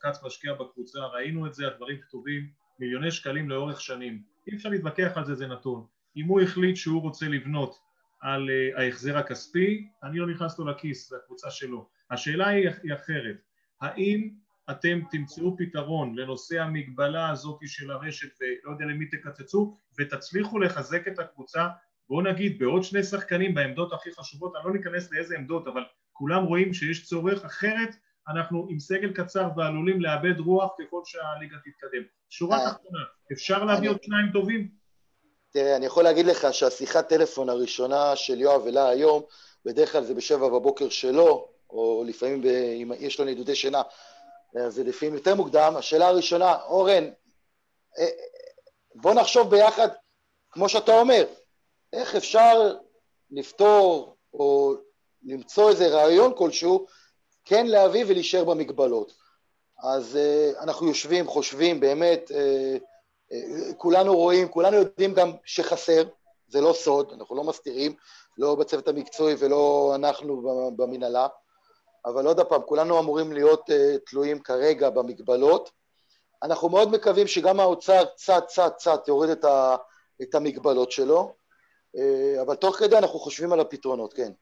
[0.00, 4.22] כץ משקיע בקבוצה, ראינו את זה, הדברים כתובים, מיליוני שקלים לאורך שנים.
[4.46, 5.86] אי אפשר להתווכח על זה, זה נתון.
[6.16, 7.78] אם הוא החליט שהוא רוצה לבנות
[8.20, 11.88] על אה, ההחזר הכספי, אני לא נכנס לו לכיס, זה הקבוצה שלו.
[12.10, 13.36] השאלה היא אחרת,
[13.80, 14.30] האם
[14.70, 21.18] אתם תמצאו פתרון לנושא המגבלה הזאת של הרשת ולא יודע למי תקצצו ותצליחו לחזק את
[21.18, 21.68] הקבוצה
[22.08, 26.44] בואו נגיד בעוד שני שחקנים בעמדות הכי חשובות, אני לא ניכנס לאיזה עמדות אבל כולם
[26.44, 27.96] רואים שיש צורך אחרת
[28.28, 32.02] אנחנו עם סגל קצר ועלולים לאבד רוח ככל שהליגה תתקדם.
[32.30, 32.98] שורה אה, תחתונה,
[33.32, 34.68] אפשר להביא עוד שניים טובים?
[35.50, 39.22] תראה, אני יכול להגיד לך שהשיחת טלפון הראשונה של יואב אליי היום,
[39.64, 42.46] בדרך כלל זה בשבע בבוקר שלו, או לפעמים ב...
[42.46, 43.82] אם יש לו נדודי שינה,
[44.68, 45.74] זה לפעמים יותר מוקדם.
[45.76, 47.04] השאלה הראשונה, אורן,
[47.98, 48.06] אה,
[48.94, 49.88] בוא נחשוב ביחד,
[50.50, 51.24] כמו שאתה אומר,
[51.92, 52.74] איך אפשר
[53.30, 54.74] לפתור או
[55.24, 56.86] למצוא איזה רעיון כלשהו,
[57.46, 59.12] כן להביא ולהישאר במגבלות.
[59.82, 62.34] אז uh, אנחנו יושבים, חושבים, באמת, uh,
[63.32, 66.02] uh, כולנו רואים, כולנו יודעים גם שחסר,
[66.48, 67.94] זה לא סוד, אנחנו לא מסתירים,
[68.38, 70.42] לא בצוות המקצועי ולא אנחנו
[70.76, 71.26] במנהלה,
[72.04, 73.72] אבל עוד פעם, כולנו אמורים להיות uh,
[74.06, 75.70] תלויים כרגע במגבלות.
[76.42, 79.76] אנחנו מאוד מקווים שגם האוצר קצת, קצת, קצת יוריד את, ה,
[80.22, 81.34] את המגבלות שלו,
[81.96, 84.32] uh, אבל תוך כדי אנחנו חושבים על הפתרונות, כן.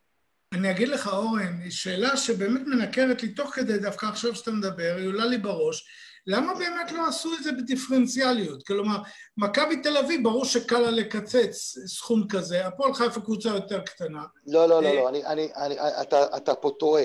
[0.54, 5.08] אני אגיד לך, אורן, שאלה שבאמת מנקרת לי תוך כדי, דווקא עכשיו שאתה מדבר, היא
[5.08, 5.86] עולה לי בראש,
[6.26, 8.66] למה באמת לא עשו את זה בדיפרנציאליות?
[8.66, 8.96] כלומר,
[9.36, 14.24] מכבי תל אביב, ברור שקל לה לקצץ סכום כזה, הפועל חיפה קבוצה יותר קטנה.
[14.46, 17.04] לא, לא, לא, לא, אני, אני, אני, אתה, אתה פה טועה.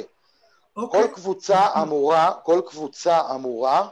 [0.76, 1.02] אוקיי.
[1.04, 3.88] כל קבוצה אמורה, כל קבוצה אמורה,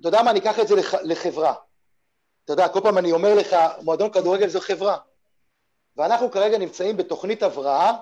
[0.00, 1.54] אתה יודע מה, אני אקח את זה לח, לחברה.
[2.44, 4.96] אתה יודע, כל פעם אני אומר לך, מועדון כדורגל זו חברה.
[5.96, 7.92] ואנחנו כרגע נמצאים בתוכנית הבראה,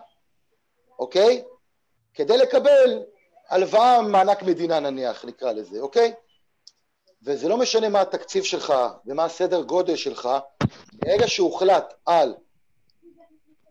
[1.01, 1.45] אוקיי?
[2.15, 3.03] כדי לקבל
[3.49, 6.13] הלוואה, מענק מדינה נניח, נקרא לזה, אוקיי?
[7.23, 8.75] וזה לא משנה מה התקציב שלך
[9.07, 10.29] ומה הסדר גודל שלך,
[10.93, 12.35] ברגע שהוחלט על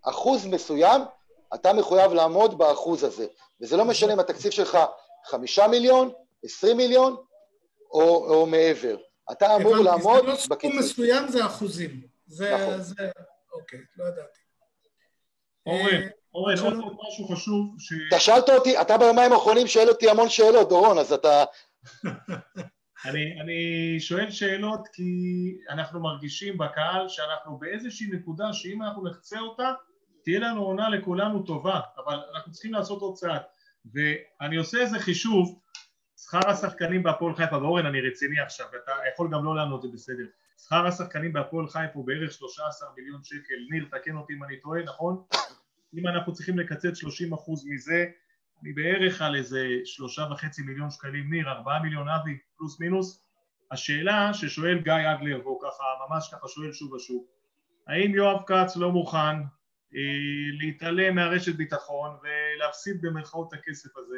[0.03, 1.01] אחוז מסוים,
[1.55, 3.27] אתה מחויב לעמוד באחוז הזה.
[3.61, 4.77] וזה לא משנה אם התקציב שלך
[5.25, 6.11] חמישה מיליון,
[6.43, 7.15] עשרים מיליון
[7.91, 8.97] או, או מעבר.
[9.31, 10.79] אתה אמור הבנתי, לעמוד זה לא סכום.
[10.79, 12.01] מסוים, זה אחוזים.
[12.27, 12.81] זה, נכון.
[12.81, 13.11] זה,
[13.53, 14.39] אוקיי, לא ידעתי.
[15.65, 16.83] אורן, אה, אורן, עוד שלום.
[16.83, 17.93] עוד משהו חשוב, ש...
[18.07, 21.43] אתה שאלת אותי, אתה ביומיים האחרונים שואל אותי המון שאלות, דורון, אז אתה...
[23.05, 25.11] אני, אני שואל שאלות כי
[25.69, 29.71] אנחנו מרגישים בקהל שאנחנו באיזושהי נקודה שאם אנחנו נחצה אותה
[30.23, 33.41] תהיה לנו עונה לכולנו טובה אבל אנחנו צריכים לעשות עוד צעד
[33.93, 35.59] ואני עושה איזה חישוב
[36.17, 40.23] שכר השחקנים בהפועל חיפה, ואורן אני רציני עכשיו, אתה יכול גם לא לענות, זה בסדר.
[40.65, 44.83] שכר השחקנים בהפועל חיפה הוא בערך 13 מיליון שקל, ניר תקן אותי אם אני טועה,
[44.83, 45.23] נכון?
[45.93, 48.05] אם אנחנו צריכים לקצץ 30 אחוז מזה,
[48.63, 53.25] אני בערך על איזה שלושה וחצי מיליון שקלים, ניר, ארבעה מיליון אבי, פלוס מינוס.
[53.71, 57.25] השאלה ששואל גיא אדלר, והוא ככה, ממש ככה שואל שוב ושוב,
[57.87, 59.37] האם יואב כץ לא מוכן
[59.95, 59.99] אה,
[60.59, 64.17] להתעלם מהרשת ביטחון ולהפסיד במרכאות את הכסף הזה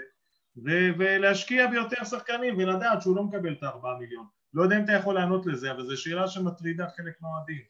[0.58, 4.26] ו- ולהשקיע ביותר שחקנים ולדעת שהוא לא מקבל את הארבעה מיליון.
[4.54, 7.62] לא יודע אם אתה יכול לענות לזה, אבל זו שאלה שמטרידה חלק מהאוהדים.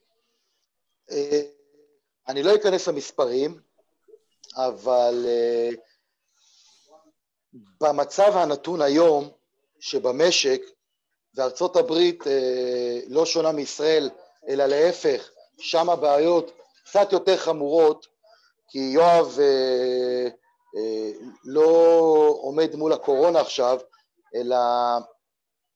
[1.12, 1.41] אה,
[2.28, 3.60] אני לא אכנס למספרים,
[4.56, 5.70] אבל אה,
[7.82, 9.30] במצב הנתון היום,
[9.80, 10.62] שבמשק,
[11.36, 14.10] וארצות הברית אה, לא שונה מישראל,
[14.48, 16.52] אלא להפך, שם הבעיות
[16.86, 18.08] קצת יותר חמורות,
[18.68, 20.30] כי יואב אה,
[21.46, 21.70] לא
[22.42, 23.80] עומד מול הקורונה עכשיו,
[24.36, 24.58] אלא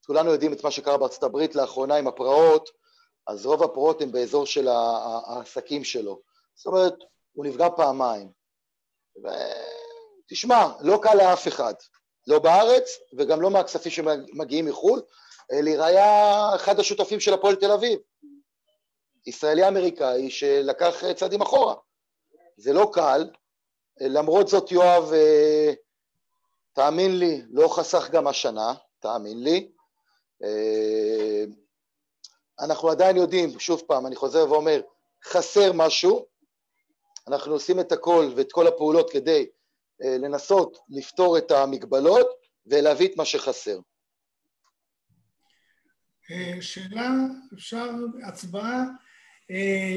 [0.05, 2.69] כולנו יודעים את מה שקרה בארצות הברית לאחרונה עם הפרעות,
[3.27, 6.19] אז רוב הפרעות הן באזור של העסקים שלו.
[6.55, 6.93] זאת אומרת,
[7.33, 8.31] הוא נפגע פעמיים.
[10.29, 11.73] תשמע, לא קל לאף אחד,
[12.27, 15.01] לא בארץ וגם לא מהכספים שמגיעים מחו"ל.
[15.51, 17.99] לראיה, אחד השותפים של הפועל תל אביב,
[19.27, 21.75] ישראלי-אמריקאי שלקח צעדים אחורה.
[22.57, 23.29] זה לא קל,
[24.01, 25.73] למרות זאת יואב, אה,
[26.73, 29.71] תאמין לי, לא חסך גם השנה, תאמין לי.
[30.43, 31.43] אה,
[32.59, 34.81] אנחנו עדיין יודעים, שוב פעם, אני חוזר ואומר,
[35.23, 36.25] חסר משהו,
[37.27, 39.45] אנחנו עושים את הכל ואת כל הפעולות כדי
[40.03, 42.27] אה, לנסות לפתור את המגבלות
[42.65, 43.79] ולהביא את מה שחסר.
[46.61, 47.09] שאלה,
[47.53, 47.89] אפשר
[48.27, 48.83] הצבעה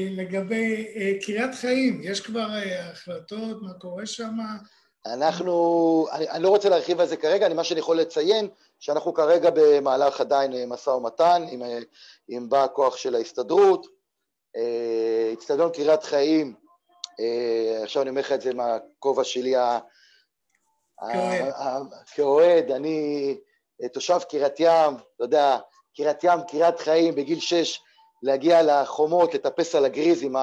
[0.09, 0.85] לגבי
[1.21, 2.47] קריית חיים, יש כבר
[2.79, 4.37] החלטות, מה קורה שם?
[5.05, 8.49] אנחנו, אני, אני לא רוצה להרחיב על זה כרגע, אני, מה שאני יכול לציין,
[8.79, 11.61] שאנחנו כרגע במהלך עדיין משא ומתן עם,
[12.27, 13.87] עם בא הכוח של ההסתדרות.
[15.33, 16.53] אצטדיון קריית חיים,
[17.83, 19.55] עכשיו אני אומר לך את זה מהכובע שלי
[22.15, 23.37] כאוהד, אני
[23.93, 25.57] תושב קריית ים, אתה יודע,
[25.95, 27.81] קריית ים, קריית חיים, בגיל שש,
[28.23, 30.35] להגיע לחומות, לטפס על הגריז עם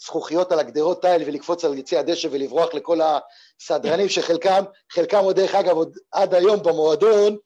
[0.00, 5.54] הזכוכיות על הגדרות האלה ולקפוץ על יצי הדשא ולברוח לכל הסדרנים שחלקם, חלקם עוד דרך
[5.54, 7.36] אגב עוד עד היום במועדון,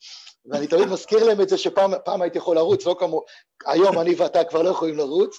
[0.47, 3.23] ואני תמיד מזכיר להם את זה שפעם הייתי יכול לרוץ, לא כמו,
[3.67, 5.39] היום אני ואתה כבר לא יכולים לרוץ,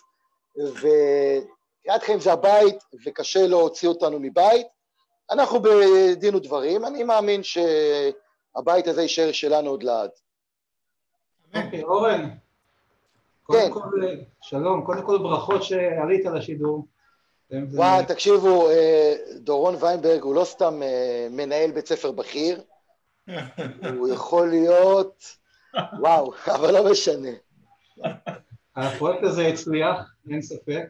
[1.81, 4.67] וקריאת חיים זה הבית וקשה להוציא אותנו מבית.
[5.31, 10.09] אנחנו בדין ודברים, אני מאמין שהבית הזה יישאר שלנו עוד לעד.
[11.55, 12.29] אוקיי, אורן,
[13.51, 13.69] כן.
[13.71, 13.89] קודם כל,
[14.41, 16.85] שלום, קודם כל ברכות שעלית לשידור.
[17.51, 22.61] וואי, תקשיבו, אה, דורון ויינברג הוא לא סתם אה, מנהל בית ספר בכיר,
[23.97, 25.23] הוא יכול להיות,
[25.99, 27.29] וואו, אבל לא משנה.
[28.75, 30.83] הפרויקט הזה הצליח, אין ספק.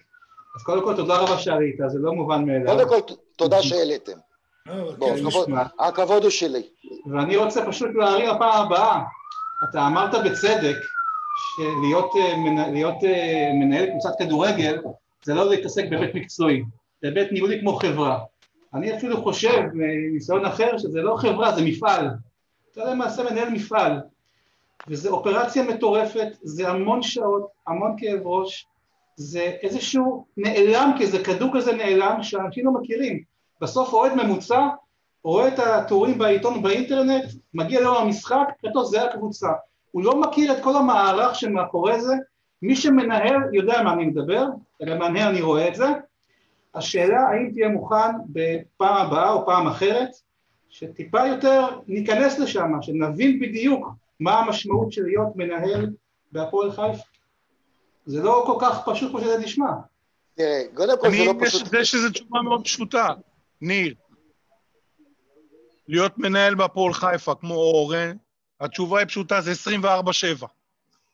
[0.55, 2.75] אז קודם כל תודה רבה שעלית, זה לא מובן מאליו.
[2.75, 4.17] קודם כל תודה שהעליתם.
[5.79, 6.63] הכבוד הוא שלי.
[7.11, 9.01] ואני רוצה פשוט להעיר לפעם הבאה,
[9.69, 10.75] אתה אמרת בצדק,
[11.55, 12.31] שלהיות אה,
[13.03, 14.77] אה, מנהל קבוצת כדורגל
[15.23, 16.63] זה לא להתעסק בהיבט מקצועי,
[17.01, 18.19] זה היבט ניהולי כמו חברה.
[18.73, 22.07] אני אפילו חושב, מניסיון אחר, שזה לא חברה, זה מפעל.
[22.71, 23.99] אתה למעשה מנהל מפעל,
[24.87, 28.67] וזו אופרציה מטורפת, זה המון שעות, המון כאב ראש,
[29.21, 33.23] זה איזשהו נעלם כזה, כדור כזה נעלם שאנשים לא מכירים.
[33.61, 34.67] בסוף אוהד ממוצע
[35.23, 39.49] רואה את הטורים בעיתון באינטרנט, מגיע ליום המשחק, כתוב זה הקבוצה.
[39.91, 42.13] הוא לא מכיר את כל המערך שמאחורי זה,
[42.61, 44.45] מי שמנהל יודע מה אני מדבר,
[44.81, 45.87] ולמנהל אני רואה את זה,
[46.75, 50.09] השאלה האם תהיה מוכן בפעם הבאה או פעם אחרת,
[50.69, 53.87] שטיפה יותר ניכנס לשם, שנבין בדיוק
[54.19, 55.89] מה המשמעות של להיות מנהל
[56.31, 57.10] בהפועל חיפה.
[58.05, 59.71] זה לא כל כך פשוט כמו שזה נשמע.
[60.35, 61.73] תראה, קודם כל זה לא פשוט...
[61.79, 63.07] יש איזו תשובה מאוד פשוטה,
[63.61, 63.93] ניר.
[65.87, 68.17] להיות מנהל בהפועל חיפה כמו אורן,
[68.61, 69.51] התשובה היא פשוטה, זה
[70.41, 70.45] 24-7.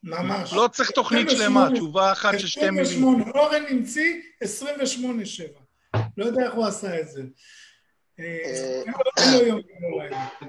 [0.03, 0.53] ממש.
[0.53, 3.03] לא צריך תוכנית שלמה, תשובה אחת של שתי מילים.
[3.35, 4.13] אורן המציא
[4.43, 5.97] 28-7.
[6.17, 7.23] לא יודע איך הוא עשה את זה.
[8.19, 8.81] אה,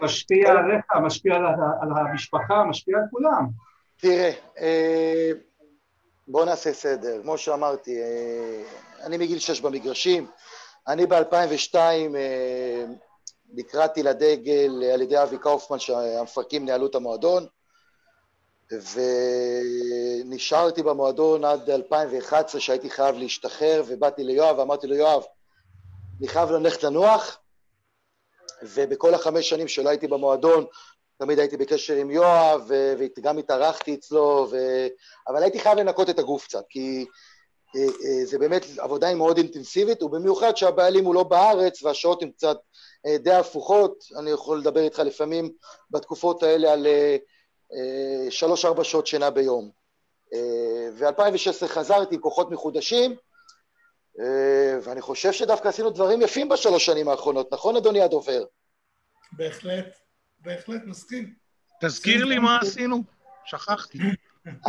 [0.03, 1.37] משפיע עליך, משפיע
[1.81, 3.47] על המשפחה, משפיע על כולם.
[3.97, 5.31] תראה, אה,
[6.31, 7.23] בואו נעשה סדר.
[7.23, 8.63] כמו שאמרתי, אה,
[9.03, 10.27] אני מגיל שש במגרשים.
[10.89, 11.77] אני ב-2002
[13.53, 17.47] נקראתי לדגל על ידי אבי קאופמן שהמפרקים ניהלו את המועדון
[20.25, 25.23] ונשארתי במועדון עד 2011 שהייתי חייב להשתחרר ובאתי ליואב ואמרתי לו יואב,
[26.19, 27.39] אני חייב ללכת לנוח
[28.63, 30.65] ובכל החמש שנים שלא הייתי במועדון
[31.19, 34.57] תמיד הייתי בקשר עם יואב, וגם התארחתי אצלו, ו...
[35.29, 37.07] אבל הייתי חייב לנקות את הגוף קצת, כי
[37.77, 42.57] אה, אה, זה באמת עבודה מאוד אינטנסיבית, ובמיוחד שהבעלים הוא לא בארץ והשעות הן קצת
[43.07, 45.53] אה, די הפוכות, אני יכול לדבר איתך לפעמים
[45.91, 46.87] בתקופות האלה על
[48.31, 49.71] שלוש-ארבע שעות שינה ביום.
[50.93, 53.17] ו-2016 חזרתי עם כוחות מחודשים,
[54.83, 58.45] ואני חושב שדווקא עשינו דברים יפים בשלוש שנים האחרונות, נכון אדוני הדובר?
[59.33, 59.99] בהחלט,
[60.41, 61.35] בהחלט, מסכים.
[61.81, 63.03] תזכיר לי מה עשינו,
[63.45, 63.99] שכחתי.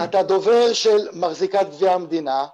[0.04, 2.46] אתה דובר של מחזיקת גביע המדינה,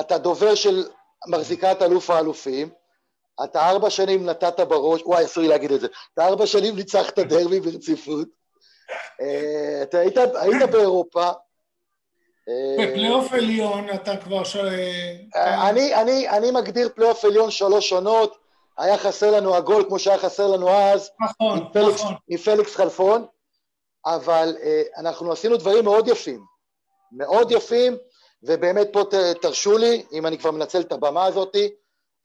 [0.00, 0.84] אתה דובר של
[1.28, 2.68] מחזיקת אלוף האלופים,
[3.44, 7.18] אתה ארבע שנים נתת בראש, וואי, אסור לי להגיד את זה, אתה ארבע שנים ניצחת
[7.18, 8.28] דרבי ברציפות,
[9.20, 11.30] אה, אתה היית, היית באירופה.
[12.48, 14.56] אה, בפלייאוף עליון אתה כבר ש...
[14.56, 18.38] אה, אני, אני, אני מגדיר פלייאוף עליון שלוש עונות,
[18.78, 22.14] היה חסר לנו הגול כמו שהיה חסר לנו אז, נכון, עם פליקס, נכון.
[22.28, 23.26] עם פליקס חלפון,
[24.06, 24.56] אבל
[24.96, 26.44] אנחנו עשינו דברים מאוד יפים,
[27.12, 27.96] מאוד יפים,
[28.42, 29.04] ובאמת פה
[29.42, 31.56] תרשו לי, אם אני כבר מנצל את הבמה הזאת,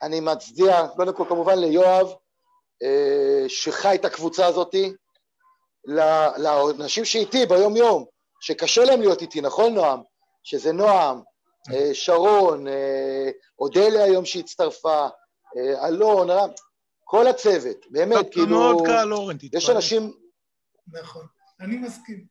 [0.01, 2.13] אני מצדיע קודם כל כמובן ליואב,
[2.83, 4.75] אה, שחי את הקבוצה הזאת,
[6.37, 8.05] לאנשים שאיתי ביום יום,
[8.41, 10.01] שקשה להם להיות איתי, נכון נועם?
[10.43, 11.21] שזה נועם,
[11.73, 13.29] אה, שרון, אה,
[13.59, 15.07] אודליה היום שהצטרפה,
[15.57, 16.49] אלון, רם,
[17.03, 18.47] כל הצוות, באמת, כאילו...
[18.47, 19.57] מאוד קל, אורן, תתפלל.
[19.57, 20.13] יש אנשים...
[20.87, 21.25] נכון,
[21.59, 22.25] אני מסכים.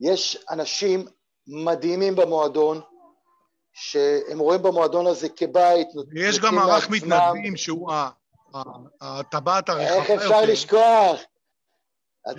[0.00, 1.04] יש אנשים
[1.46, 2.80] מדהימים במועדון,
[3.72, 5.88] שהם רואים במועדון הזה כבית.
[6.14, 7.92] יש גם מערך מתנדבים שהוא
[9.00, 10.12] הטבעת הרחבה יותר.
[10.12, 11.20] איך אפשר לשכוח?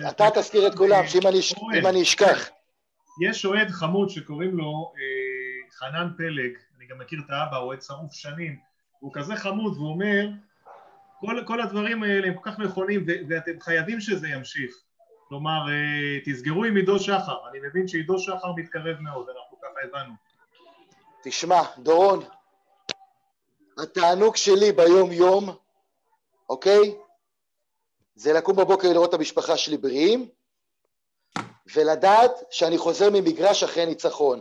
[0.08, 2.48] אתה תזכיר את כולם, שאם אני אשכח.
[3.28, 8.12] יש אוהד חמוד שקוראים לו אה, חנן פלג, אני גם מכיר את האבא, אוהד שרוף
[8.12, 8.58] שנים,
[8.98, 10.28] הוא כזה חמוד והוא אומר,
[11.20, 14.76] כל, כל הדברים האלה הם כל כך נכונים ואתם חייבים שזה ימשיך.
[15.28, 20.12] כלומר, אה, תסגרו עם עידו שחר, אני מבין שעידו שחר מתקרב מאוד, אנחנו ככה הבנו.
[21.22, 22.24] תשמע, דורון,
[23.78, 25.56] התענוג שלי ביום-יום,
[26.48, 26.94] אוקיי?
[28.14, 30.28] זה לקום בבוקר לראות את המשפחה שלי בריאים,
[31.74, 34.40] ולדעת שאני חוזר ממגרש אחרי ניצחון.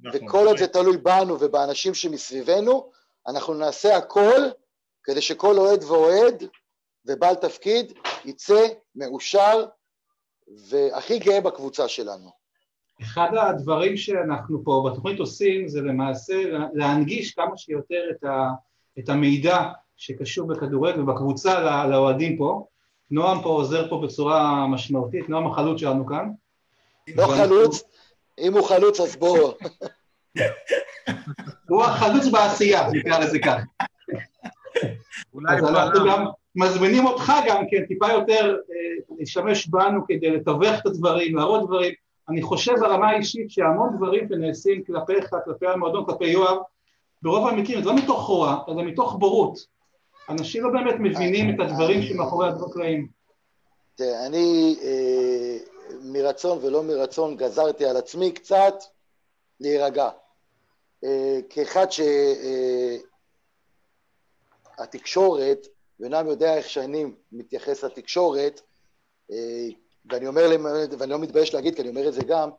[0.00, 2.90] נכון, וכל עוד זה תלוי בנו ובאנשים שמסביבנו,
[3.28, 4.40] אנחנו נעשה הכל
[5.04, 6.44] כדי שכל אוהד ואוהד
[7.06, 7.92] ובעל תפקיד
[8.24, 9.64] יצא מאושר
[10.70, 12.30] והכי גאה בקבוצה שלנו.
[13.02, 16.34] אחד הדברים שאנחנו פה בתוכנית עושים זה למעשה
[16.74, 18.48] להנגיש כמה שיותר את, ה,
[18.98, 19.58] את המידע
[19.96, 22.66] שקשור בכדורגל ובקבוצה לאוהדים פה.
[23.10, 26.30] נועם פה עוזר פה בצורה משמעותית, נועם החלוץ שלנו כאן.
[27.16, 27.82] לא חלוץ,
[28.38, 29.54] אם הוא חלוץ אז בואו.
[31.68, 33.62] הוא החלוץ בעשייה, נקרא לזה כך.
[35.48, 40.86] אז אנחנו גם מזמינים אותך גם כן טיפה יותר אה, להשתמש בנו כדי לתווך את
[40.86, 41.92] הדברים, להראות דברים.
[42.28, 46.56] אני חושב ברמה האישית שהמון דברים שנעשים כלפיך, כלפי המועדון, כלפי יואב,
[47.22, 49.58] ברוב המקרים, זה לא מתוך רוע, אלא מתוך בורות.
[50.28, 53.08] אנשים לא באמת מבינים את הדברים שמאחורי הקלעים.
[53.94, 55.56] תראה, אני אה,
[56.02, 58.74] מרצון ולא מרצון גזרתי על עצמי קצת
[59.60, 60.08] להירגע.
[61.04, 61.86] אה, כאחד
[64.76, 65.70] שהתקשורת, אה,
[66.00, 68.60] ונעם יודע איך שאני מתייחס לתקשורת,
[69.30, 69.66] אה,
[70.10, 70.42] ואני אומר
[70.98, 72.50] ואני לא מתבייש להגיד, כי אני אומר את זה גם,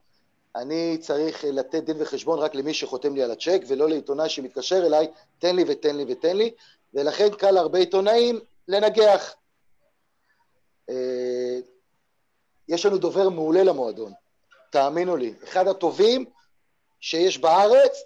[0.56, 5.08] אני צריך לתת דין וחשבון רק למי שחותם לי על הצ'ק, ולא לעיתונאי שמתקשר אליי,
[5.40, 6.52] תן לי ותן לי ותן לי,
[6.94, 9.36] ולכן קל להרבה עיתונאים לנגח.
[12.68, 14.14] יש לנו דובר מעולה למועדון,
[14.70, 16.26] תאמינו לי, אחד הטובים
[17.00, 18.04] שיש בארץ,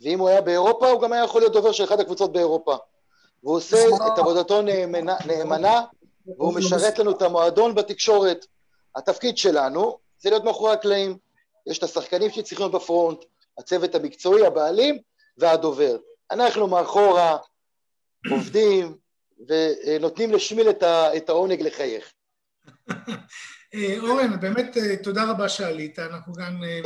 [0.00, 2.76] ואם הוא היה באירופה, הוא גם היה יכול להיות דובר של אחת הקבוצות באירופה.
[3.42, 5.82] והוא עושה את עבודתו נאמנה, נאמנה
[6.26, 8.46] והוא משרת לנו את המועדון בתקשורת.
[8.96, 11.18] התפקיד שלנו זה להיות מאחורי הקלעים.
[11.66, 13.24] יש את השחקנים שצריכים להיות בפרונט,
[13.58, 14.98] הצוות המקצועי, הבעלים
[15.38, 15.96] והדובר.
[16.30, 17.38] אנחנו מאחורה
[18.30, 18.96] עובדים
[19.48, 20.70] ונותנים לשמיל
[21.16, 22.12] את העונג לחייך.
[23.74, 26.80] אה, אורן, באמת אה, תודה רבה שעלית, אנחנו גם אה,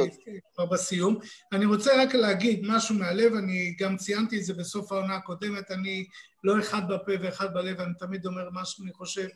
[0.54, 1.18] כבר בסיום.
[1.52, 6.06] אני רוצה רק להגיד משהו מהלב, אני גם ציינתי את זה בסוף העונה הקודמת, אני
[6.44, 9.26] לא אחד בפה ואחד בלב, אני תמיד אומר מה שאני חושב,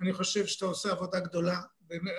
[0.00, 1.60] אני חושב שאתה עושה עבודה גדולה.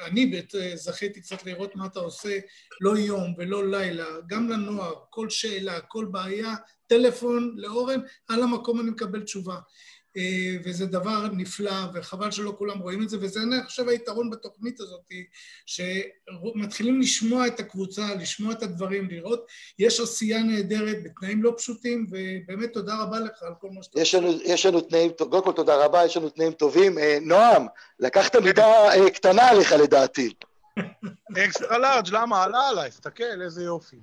[0.05, 0.41] אני
[0.75, 2.39] זכיתי קצת לראות מה אתה עושה,
[2.81, 6.55] לא יום ולא לילה, גם לנוער, כל שאלה, כל בעיה,
[6.87, 9.59] טלפון לאורן, על המקום אני מקבל תשובה.
[10.17, 14.79] אה, וזה דבר נפלא, וחבל שלא כולם רואים את זה, וזה אני חושב היתרון בתוכנית
[14.79, 15.01] הזאת,
[15.65, 19.45] שמתחילים לשמוע את הקבוצה, לשמוע את הדברים, לראות,
[19.79, 24.27] יש עשייה נהדרת בתנאים לא פשוטים, ובאמת תודה רבה לך על כל מה שאתה עושה.
[24.43, 26.97] יש לנו תנאים, קודם כל תודה רבה, יש לנו תנאים טובים.
[26.97, 27.67] אה, נועם,
[27.99, 30.33] לקחת מידה אה, קטנה עליך לדעתי.
[31.45, 32.43] extra large, למה?
[32.43, 33.97] עלה עליי, תסתכל, איזה יופי.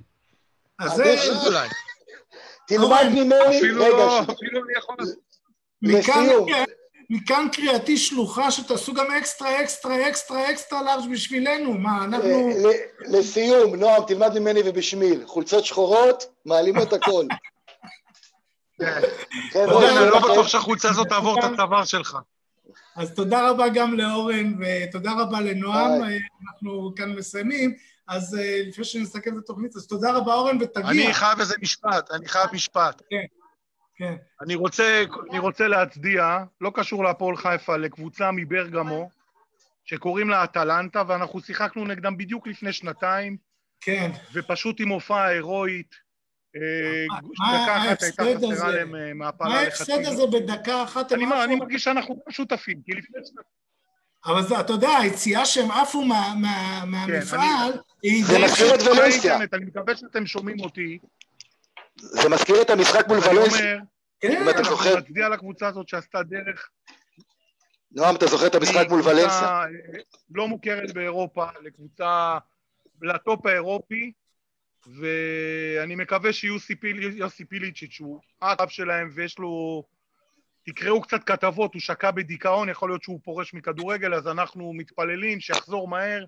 [0.79, 1.17] אז זה...
[2.69, 4.97] תלמד ממני, אפילו רגע, לא, אפילו אני יכול...
[5.83, 6.47] מכאן, לסיום.
[7.11, 11.75] מכאן קריאתי שלוחה שתעשו גם extra, extra, extra, extra large בשבילנו.
[11.75, 12.51] מה, אנחנו...
[13.01, 15.23] לסיום, נועם, תלמד ממני ובשמיל.
[15.27, 17.27] חולצות שחורות, מעלימות הכל.
[19.53, 19.69] כן.
[19.69, 22.17] אני לא בטוח שהחולצה הזאת תעבור את הצוואר שלך.
[22.97, 26.03] אז תודה רבה גם לאורן, ותודה רבה לנועם.
[26.03, 27.75] אנחנו כאן מסיימים.
[28.09, 30.91] אז אה, לפני שנסכם את התוכנית, אז תודה רבה, אורן, ותגיע.
[30.91, 33.03] אני חייב איזה משפט, אני חייב משפט.
[33.11, 33.25] כן.
[34.43, 39.11] אני רוצה, אני רוצה להצדיע, לא קשור להפועל חיפה, לקבוצה מברגמו,
[39.85, 43.37] שקוראים לה אטלנטה, ואנחנו שיחקנו נגדם בדיוק לפני שנתיים,
[43.81, 44.11] כן.
[44.33, 45.95] ופשוט עם הופעה הירואית.
[46.57, 47.07] אה,
[47.39, 48.53] מה דקה אחת הייתה ההפסד?
[48.53, 50.07] חסרה להם אה, מה מהפלה ההפסד לחצי.
[50.07, 51.13] הזה בדקה אחת?
[51.13, 53.45] אני מה- מרגיש שאנחנו גם שותפים, כי לפני שנתיים...
[54.27, 57.73] אבל זה, אתה יודע, היציאה שהם עפו מה- מה- מהמפעל,
[58.03, 58.39] היא זה.
[58.45, 59.37] מזכיר את ולנסיה.
[59.53, 60.99] אני מקווה שאתם שומעים אותי.
[61.99, 63.77] זה מזכיר את המשחק מול ולנסיה.
[64.21, 66.71] כן, אם אתה אנחנו זוכר, נצדיע לקבוצה הזאת שעשתה דרך
[67.93, 69.49] נועם, אתה זוכר את המשחק מול ולנסיה?
[69.49, 69.65] אה,
[70.35, 72.39] לא מוכרת באירופה לקבוצה,
[73.03, 74.13] לטופ האירופי,
[75.01, 79.85] ואני מקווה שיוסי פיל- יוסי פיליצ'יץ' הוא האב שלהם ויש לו...
[80.67, 85.89] תקראו קצת כתבות, הוא שקע בדיכאון, יכול להיות שהוא פורש מכדורגל, אז אנחנו מתפללים שיחזור
[85.89, 86.25] מהר,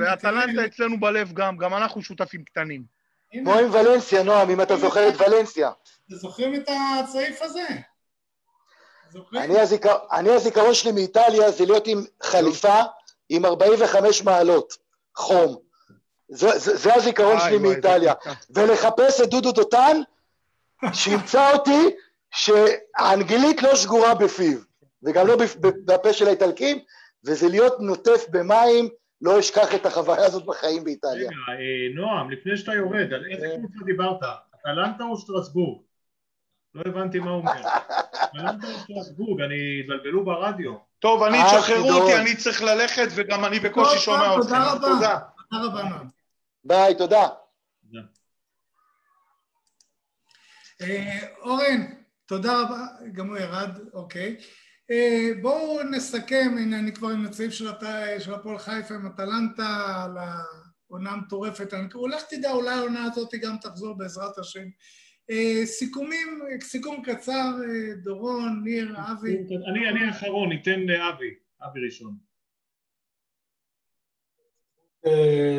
[0.00, 2.93] ואטלנטה אצלנו בלב גם, גם אנחנו שותפים קטנים.
[3.42, 5.70] כמו עם ולנסיה, נועם, אם אתה זוכר את ולנסיה.
[6.08, 6.68] אתם זוכרים את
[7.04, 7.66] הסעיף הזה?
[9.36, 12.80] אני הזיכר- אני הזיכרון שלי מאיטליה זה להיות עם חליפה
[13.28, 14.76] עם 45 מעלות
[15.16, 15.56] חום.
[16.28, 16.48] זה,
[16.94, 18.12] הזיכרון שלי מאיטליה.
[18.50, 20.00] ולחפש את דודו דותן,
[20.92, 21.90] שימצא אותי
[22.30, 24.58] שהאנגלית לא שגורה בפיו,
[25.02, 26.78] וגם לא בפ- בפה של האיטלקים,
[27.24, 28.88] וזה להיות נוטף במים,
[29.24, 31.28] לא אשכח את החוויה הזאת בחיים באיטליה.
[31.28, 33.58] רגע, אה, נועם, לפני שאתה יורד, על איזה אה.
[33.58, 34.20] קבוצה דיברת?
[34.54, 35.82] אטלנטה או שטרסבורג?
[36.74, 37.52] לא הבנתי מה הוא אומר.
[38.24, 39.40] אטלנטה או שטרסבורג?
[39.40, 39.80] אני...
[39.80, 40.74] התבלבלו ברדיו.
[40.98, 41.90] טוב, אני, אה, תשחררו.
[41.92, 44.42] אותי, אני צריך ללכת, וגם אני בקושי שומע אתכם.
[44.42, 44.88] תודה רבה.
[44.88, 45.18] תודה.
[45.50, 46.08] תודה רבה, נועם.
[46.64, 47.28] ביי, תודה.
[51.42, 51.80] אורן,
[52.26, 52.78] תודה רבה,
[53.12, 54.36] גם הוא ירד, אוקיי.
[54.90, 59.66] אה, בואו נסכם, הנה אני כבר עם הצעיף של הת- של הפועל חיפה עם אטלנטה
[60.04, 61.74] על העונה המטורפת.
[61.74, 64.64] אני- אולי תדע, אולי העונה הזאת גם תחזור בעזרת השם.
[65.30, 67.32] אה, סיכומים, סיכום קצר,
[67.64, 69.36] אה, דורון, ניר, אבי.
[69.70, 71.34] אני אני האחרון, ניתן לאבי.
[71.62, 72.16] אבי ראשון.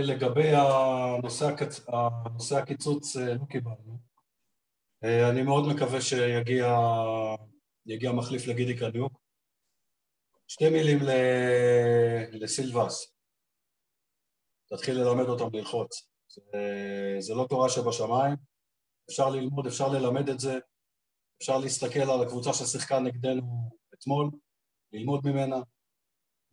[0.04, 1.86] לגבי הנושא, הקצ...
[1.88, 3.98] הנושא הקיצוץ לא קיבלנו.
[5.04, 6.68] אני מאוד מקווה שיגיע
[7.86, 9.20] יגיע מחליף לגידי קניוק.
[10.48, 11.10] שתי מילים ל...
[12.32, 13.16] לסילבס.
[14.70, 16.10] תתחיל ללמד אותם ללחוץ.
[16.28, 18.36] זה, זה לא תורה שבשמיים,
[19.10, 20.54] אפשר ללמוד, אפשר ללמד את זה,
[21.38, 24.32] אפשר להסתכל על הקבוצה ששיחקה נגדנו אתמול,
[24.94, 25.56] ללמוד ממנה,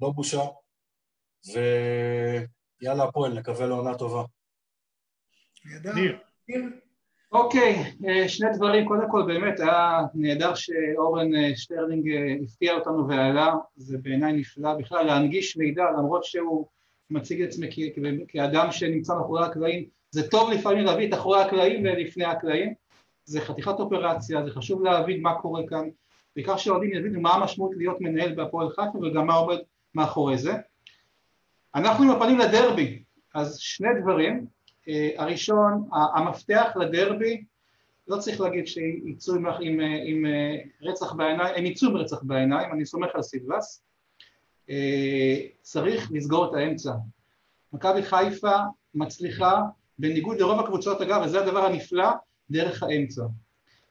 [0.00, 0.42] לא בושה,
[1.46, 4.24] ויאללה הפועל, נקווה לעונה טובה.
[5.64, 5.92] נהדר.
[5.94, 6.82] ניר.
[7.32, 13.08] אוקיי, אה, שני דברים, קודם כל באמת היה נהדר שאורן אה, שטרלינג אה, הפתיע אותנו
[13.08, 14.74] ועלה, זה בעיניי נפלא.
[14.74, 16.66] בכלל להנגיש מידע למרות שהוא
[17.10, 17.66] מציג את עצמו
[18.28, 22.74] כאדם שנמצא מאחורי הקלעים, זה טוב לפעמים להביא את אחורי הקלעים ולפני הקלעים,
[23.24, 25.88] זה חתיכת אופרציה, זה חשוב להבין מה קורה כאן,
[26.36, 29.58] בעיקר שהאוהדים יבינו מה המשמעות להיות מנהל בהפועל חיפה וגם מה עומד
[29.94, 30.52] מאחורי זה.
[31.74, 33.02] אנחנו עם הפנים לדרבי,
[33.34, 34.46] אז שני דברים,
[35.16, 37.44] הראשון, ה- המפתח לדרבי,
[38.08, 42.72] לא צריך להגיד שיצאו עם, עם, עם אה, רצח בעיניים, הם יצאו עם רצח בעיניים,
[42.72, 43.82] אני סומך על סילבס,
[44.70, 46.92] אה, צריך לסגור את האמצע.
[47.72, 48.56] מכבי חיפה
[48.94, 49.62] מצליחה,
[49.98, 52.08] בניגוד לרוב הקבוצות אגב, וזה הדבר הנפלא,
[52.50, 53.22] דרך האמצע.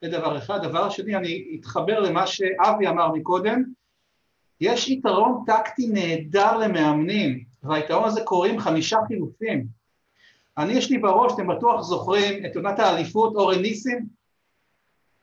[0.01, 0.63] זה דבר אחד.
[0.63, 3.63] דבר שני, אני אתחבר למה שאבי אמר מקודם,
[4.61, 9.81] יש יתרון טקטי נהדר למאמנים, והיתרון הזה קוראים חמישה חילופים.
[10.57, 14.06] אני יש לי בראש, אתם בטוח זוכרים את עונת האליפות, אורן ניסים?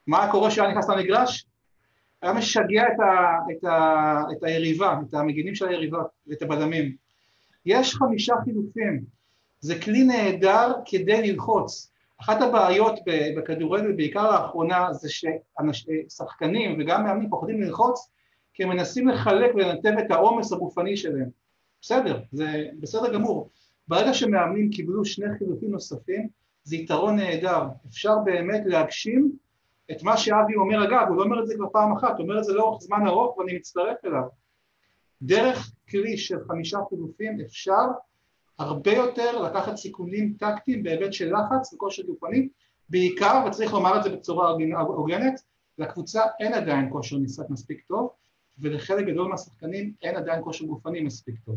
[0.06, 1.46] מה קורה כשהיה נכנס למגרש?
[2.22, 6.96] היה משגע את, ה, את, ה, את היריבה, את המגינים של היריבה ואת הבלמים.
[7.66, 9.04] יש חמישה חילופים,
[9.60, 11.92] זה כלי נהדר כדי ללחוץ.
[12.20, 12.98] אחת הבעיות
[13.36, 15.08] בכדורגל, בעיקר לאחרונה, זה
[15.72, 18.10] ששחקנים וגם מאמנים פוחדים ללחוץ,
[18.54, 21.28] כי הם מנסים לחלק ולנתב את העומס הגופני שלהם.
[21.82, 23.50] בסדר, זה בסדר גמור.
[23.88, 26.28] ברגע שמאמנים קיבלו שני חילופים נוספים,
[26.64, 27.62] זה יתרון נהדר.
[27.88, 29.32] אפשר באמת להגשים
[29.90, 32.38] את מה שאבי אומר, אגב, הוא לא אומר את זה כבר פעם אחת, הוא אומר
[32.38, 34.22] את זה לאורך זמן ארוך ואני מצטרף אליו.
[35.22, 37.84] דרך כלי של חמישה חילופים אפשר
[38.58, 42.48] הרבה יותר לקחת סיכונים טקטיים בהיבט של לחץ וכושר גופני,
[42.88, 45.40] בעיקר, וצריך לומר את זה בצורה הוגנת,
[45.78, 48.10] לקבוצה אין עדיין כושר משחק מספיק טוב,
[48.58, 51.56] ולחלק גדול מהשחקנים אין עדיין כושר גופני מספיק טוב.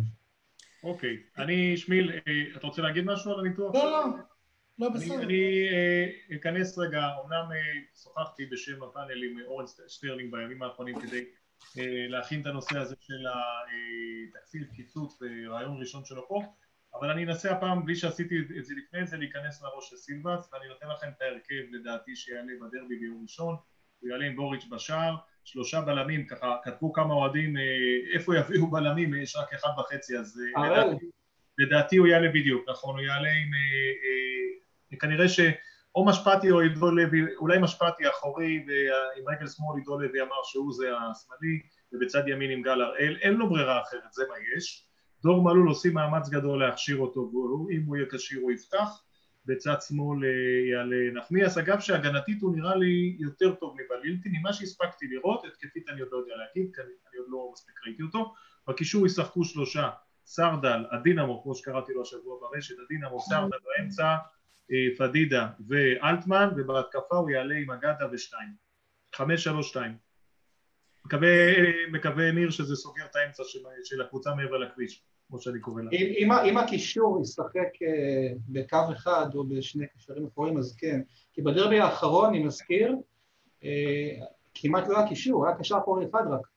[0.83, 3.75] אוקיי, אני, שמיל, אה, אתה רוצה להגיד משהו על הניתוח?
[3.75, 4.05] לא, לא,
[4.79, 5.23] לא בסדר.
[5.23, 7.57] אני אה, אכנס רגע, אמנם אה,
[8.03, 11.25] שוחחתי בשם הפאנל עם אורן שטרלינג בימים האחרונים כדי
[12.09, 13.25] להכין את הנושא הזה של
[14.29, 16.43] התקציב, קיצוץ ורעיון ראשון שלו פה,
[16.93, 20.67] אבל אני אנסה הפעם, בלי שעשיתי את זה לפני זה, להיכנס לראש של סילבס, ואני
[20.67, 23.55] נותן לכם את ההרכב לדעתי שיעלה בדרבי ביום ראשון,
[23.99, 27.53] הוא יעלה עם בוריץ' בשער, שלושה בלמים, ככה כתבו כמה אוהדים
[28.13, 31.05] איפה יביאו בלמים, יש רק אחד וחצי, אז לדעתי,
[31.57, 33.51] לדעתי הוא יעלה בדיוק, נכון, הוא יעלה עם
[34.99, 40.43] כנראה שאו משפטי או עידו לוי, אולי משפטי אחורי ועם רגל שמאל עידו לוי אמר
[40.43, 41.61] שהוא זה השמאלי
[41.93, 44.87] ובצד ימין עם גל הראל, אין לו ברירה אחרת, זה מה יש.
[45.23, 47.31] דור מלול עושים מאמץ גדול להכשיר אותו,
[47.67, 49.01] ואם הוא יהיה כשיר הוא יפתח,
[49.45, 55.07] בצד שמאל אה, יעלה נחמיאס, אגב שהגנתית הוא נראה לי יותר טוב מבלילטי, ממה שהספקתי
[55.07, 58.33] לראות, התקפית אני עוד לא יודע להגיד, כי אני עוד לא מספיק ראיתי אותו,
[58.67, 59.89] בקישור ישחקו שלושה,
[60.25, 64.15] סרדל, הדינמו, כמו שקראתי לו השבוע ברשת, הדינמו, סרדל באמצע,
[64.71, 68.53] אה, פדידה ואלטמן, ובהתקפה הוא יעלה עם אגדה ושתיים.
[69.15, 69.97] חמש, שלוש, שתיים.
[71.05, 71.29] מקווה,
[71.91, 75.91] מקווה ניר שזה סוגר את האמצע של, של הקבוצה מעבר לכביש, כמו שאני קורא לה.
[75.91, 81.01] אם, אם הקישור ישחק אה, בקו אחד או בשני קשרים אחורים, אז כן.
[81.33, 82.95] כי בדרבי האחרון, אני מזכיר,
[83.63, 86.47] אה, כמעט לא היה קישור, היה קשר אחורי אחד רק.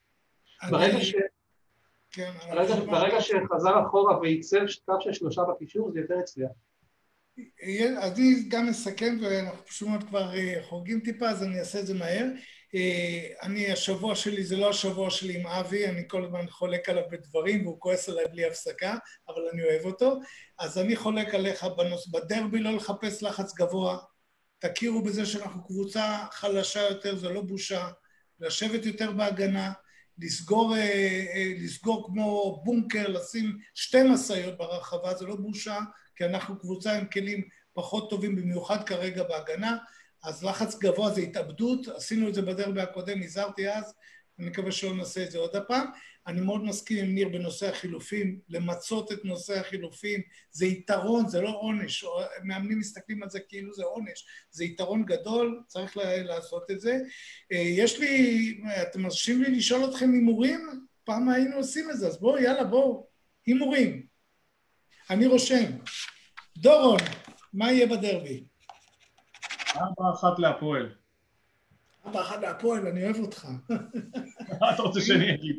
[0.71, 1.15] ברגע ש...
[2.11, 6.51] כן, ברגע, ברגע שחזר אחורה וייצר קו של שלושה בקישור, זה יותר הצליח.
[8.03, 11.95] אני גם אסכם, ואנחנו פשוט מאוד כבר אה, חורגים טיפה, אז אני אעשה את זה
[11.95, 12.27] מהר.
[12.75, 17.03] אה, אני, השבוע שלי זה לא השבוע שלי עם אבי, אני כל הזמן חולק עליו
[17.11, 18.97] בדברים, והוא כועס עליי בלי הפסקה,
[19.29, 20.21] אבל אני אוהב אותו.
[20.59, 23.99] אז אני חולק עליך בנוס, בדרבי לא לחפש לחץ גבוה.
[24.59, 27.89] תכירו בזה שאנחנו קבוצה חלשה יותר, זה לא בושה.
[28.41, 29.73] לשבת יותר בהגנה,
[30.19, 35.79] לסגור, אה, לסגור כמו בונקר, לשים שתי משאיות ברחבה, זה לא בושה.
[36.17, 39.77] כי אנחנו קבוצה עם כלים פחות טובים, במיוחד כרגע בהגנה,
[40.25, 43.95] אז לחץ גבוה זה התאבדות, עשינו את זה בדרבי הקודם, הזהרתי אז,
[44.39, 45.87] אני מקווה שלא נעשה את זה עוד הפעם.
[46.27, 50.21] אני מאוד מסכים עם ניר בנושא החילופים, למצות את נושא החילופים,
[50.51, 52.05] זה יתרון, זה לא עונש,
[52.45, 56.99] מאמנים מסתכלים על זה כאילו זה עונש, זה יתרון גדול, צריך לעשות את זה.
[57.53, 60.87] אה, יש לי, אתם מרשים לי לשאול אתכם הימורים?
[61.05, 63.07] פעם היינו עושים את זה, אז בואו, יאללה, בואו,
[63.47, 64.07] הימורים.
[65.11, 65.65] אני רושם.
[66.57, 67.01] דורון,
[67.53, 68.45] מה יהיה בדרבי?
[69.77, 70.95] ארבע אחת להפועל.
[72.07, 73.49] ארבע אחת להפועל, אני אוהב אותך.
[74.61, 75.57] מה אתה רוצה שאני אגיד?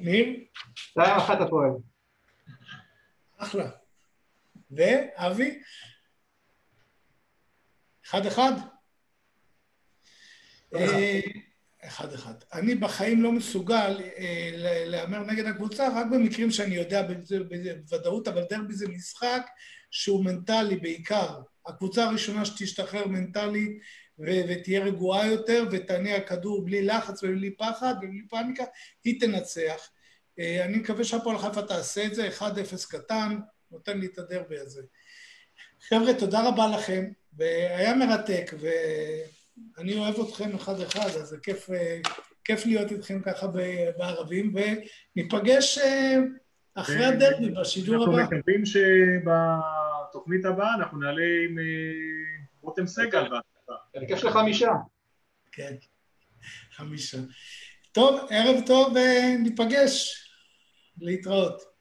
[0.00, 0.26] ניר?
[0.74, 1.70] שתיים אחת הפועל.
[3.36, 3.70] אחלה.
[4.70, 5.62] ואבי?
[8.06, 8.52] אחד אחד?
[11.84, 12.34] אחד אחד.
[12.52, 14.50] אני בחיים לא מסוגל אה,
[14.86, 17.02] להמר נגד הקבוצה, רק במקרים שאני יודע
[17.88, 19.46] בוודאות, אבל דרבי זה משחק
[19.90, 21.40] שהוא מנטלי בעיקר.
[21.66, 23.78] הקבוצה הראשונה שתשתחרר מנטלית
[24.18, 28.64] ותהיה רגועה יותר ותניע כדור בלי לחץ ובלי פחד ובלי פאניקה,
[29.04, 29.90] היא תנצח.
[30.38, 32.42] אה, אני מקווה שהפועל חיפה תעשה את זה, 1-0
[32.90, 33.38] קטן,
[33.70, 34.82] נותן לי את הדרבי הזה.
[35.88, 37.04] חבר'ה, תודה רבה לכם,
[37.36, 38.68] והיה מרתק, ו...
[39.78, 41.98] אני אוהב אתכם אחד-אחד, אז זה כיף, אה,
[42.44, 43.46] כיף להיות איתכם ככה
[43.98, 46.16] בערבים, וניפגש אה,
[46.74, 48.20] אחרי הדרבי בשידור הבא.
[48.20, 48.66] אנחנו מקווים
[50.14, 51.64] שבתוכנית הבאה אנחנו נעלה עם אה,
[52.60, 53.26] רותם סגל.
[53.94, 54.70] הרכב לך חמישה.
[55.52, 55.74] כן,
[56.72, 57.18] חמישה.
[57.92, 60.20] טוב, ערב טוב וניפגש.
[61.00, 61.73] להתראות.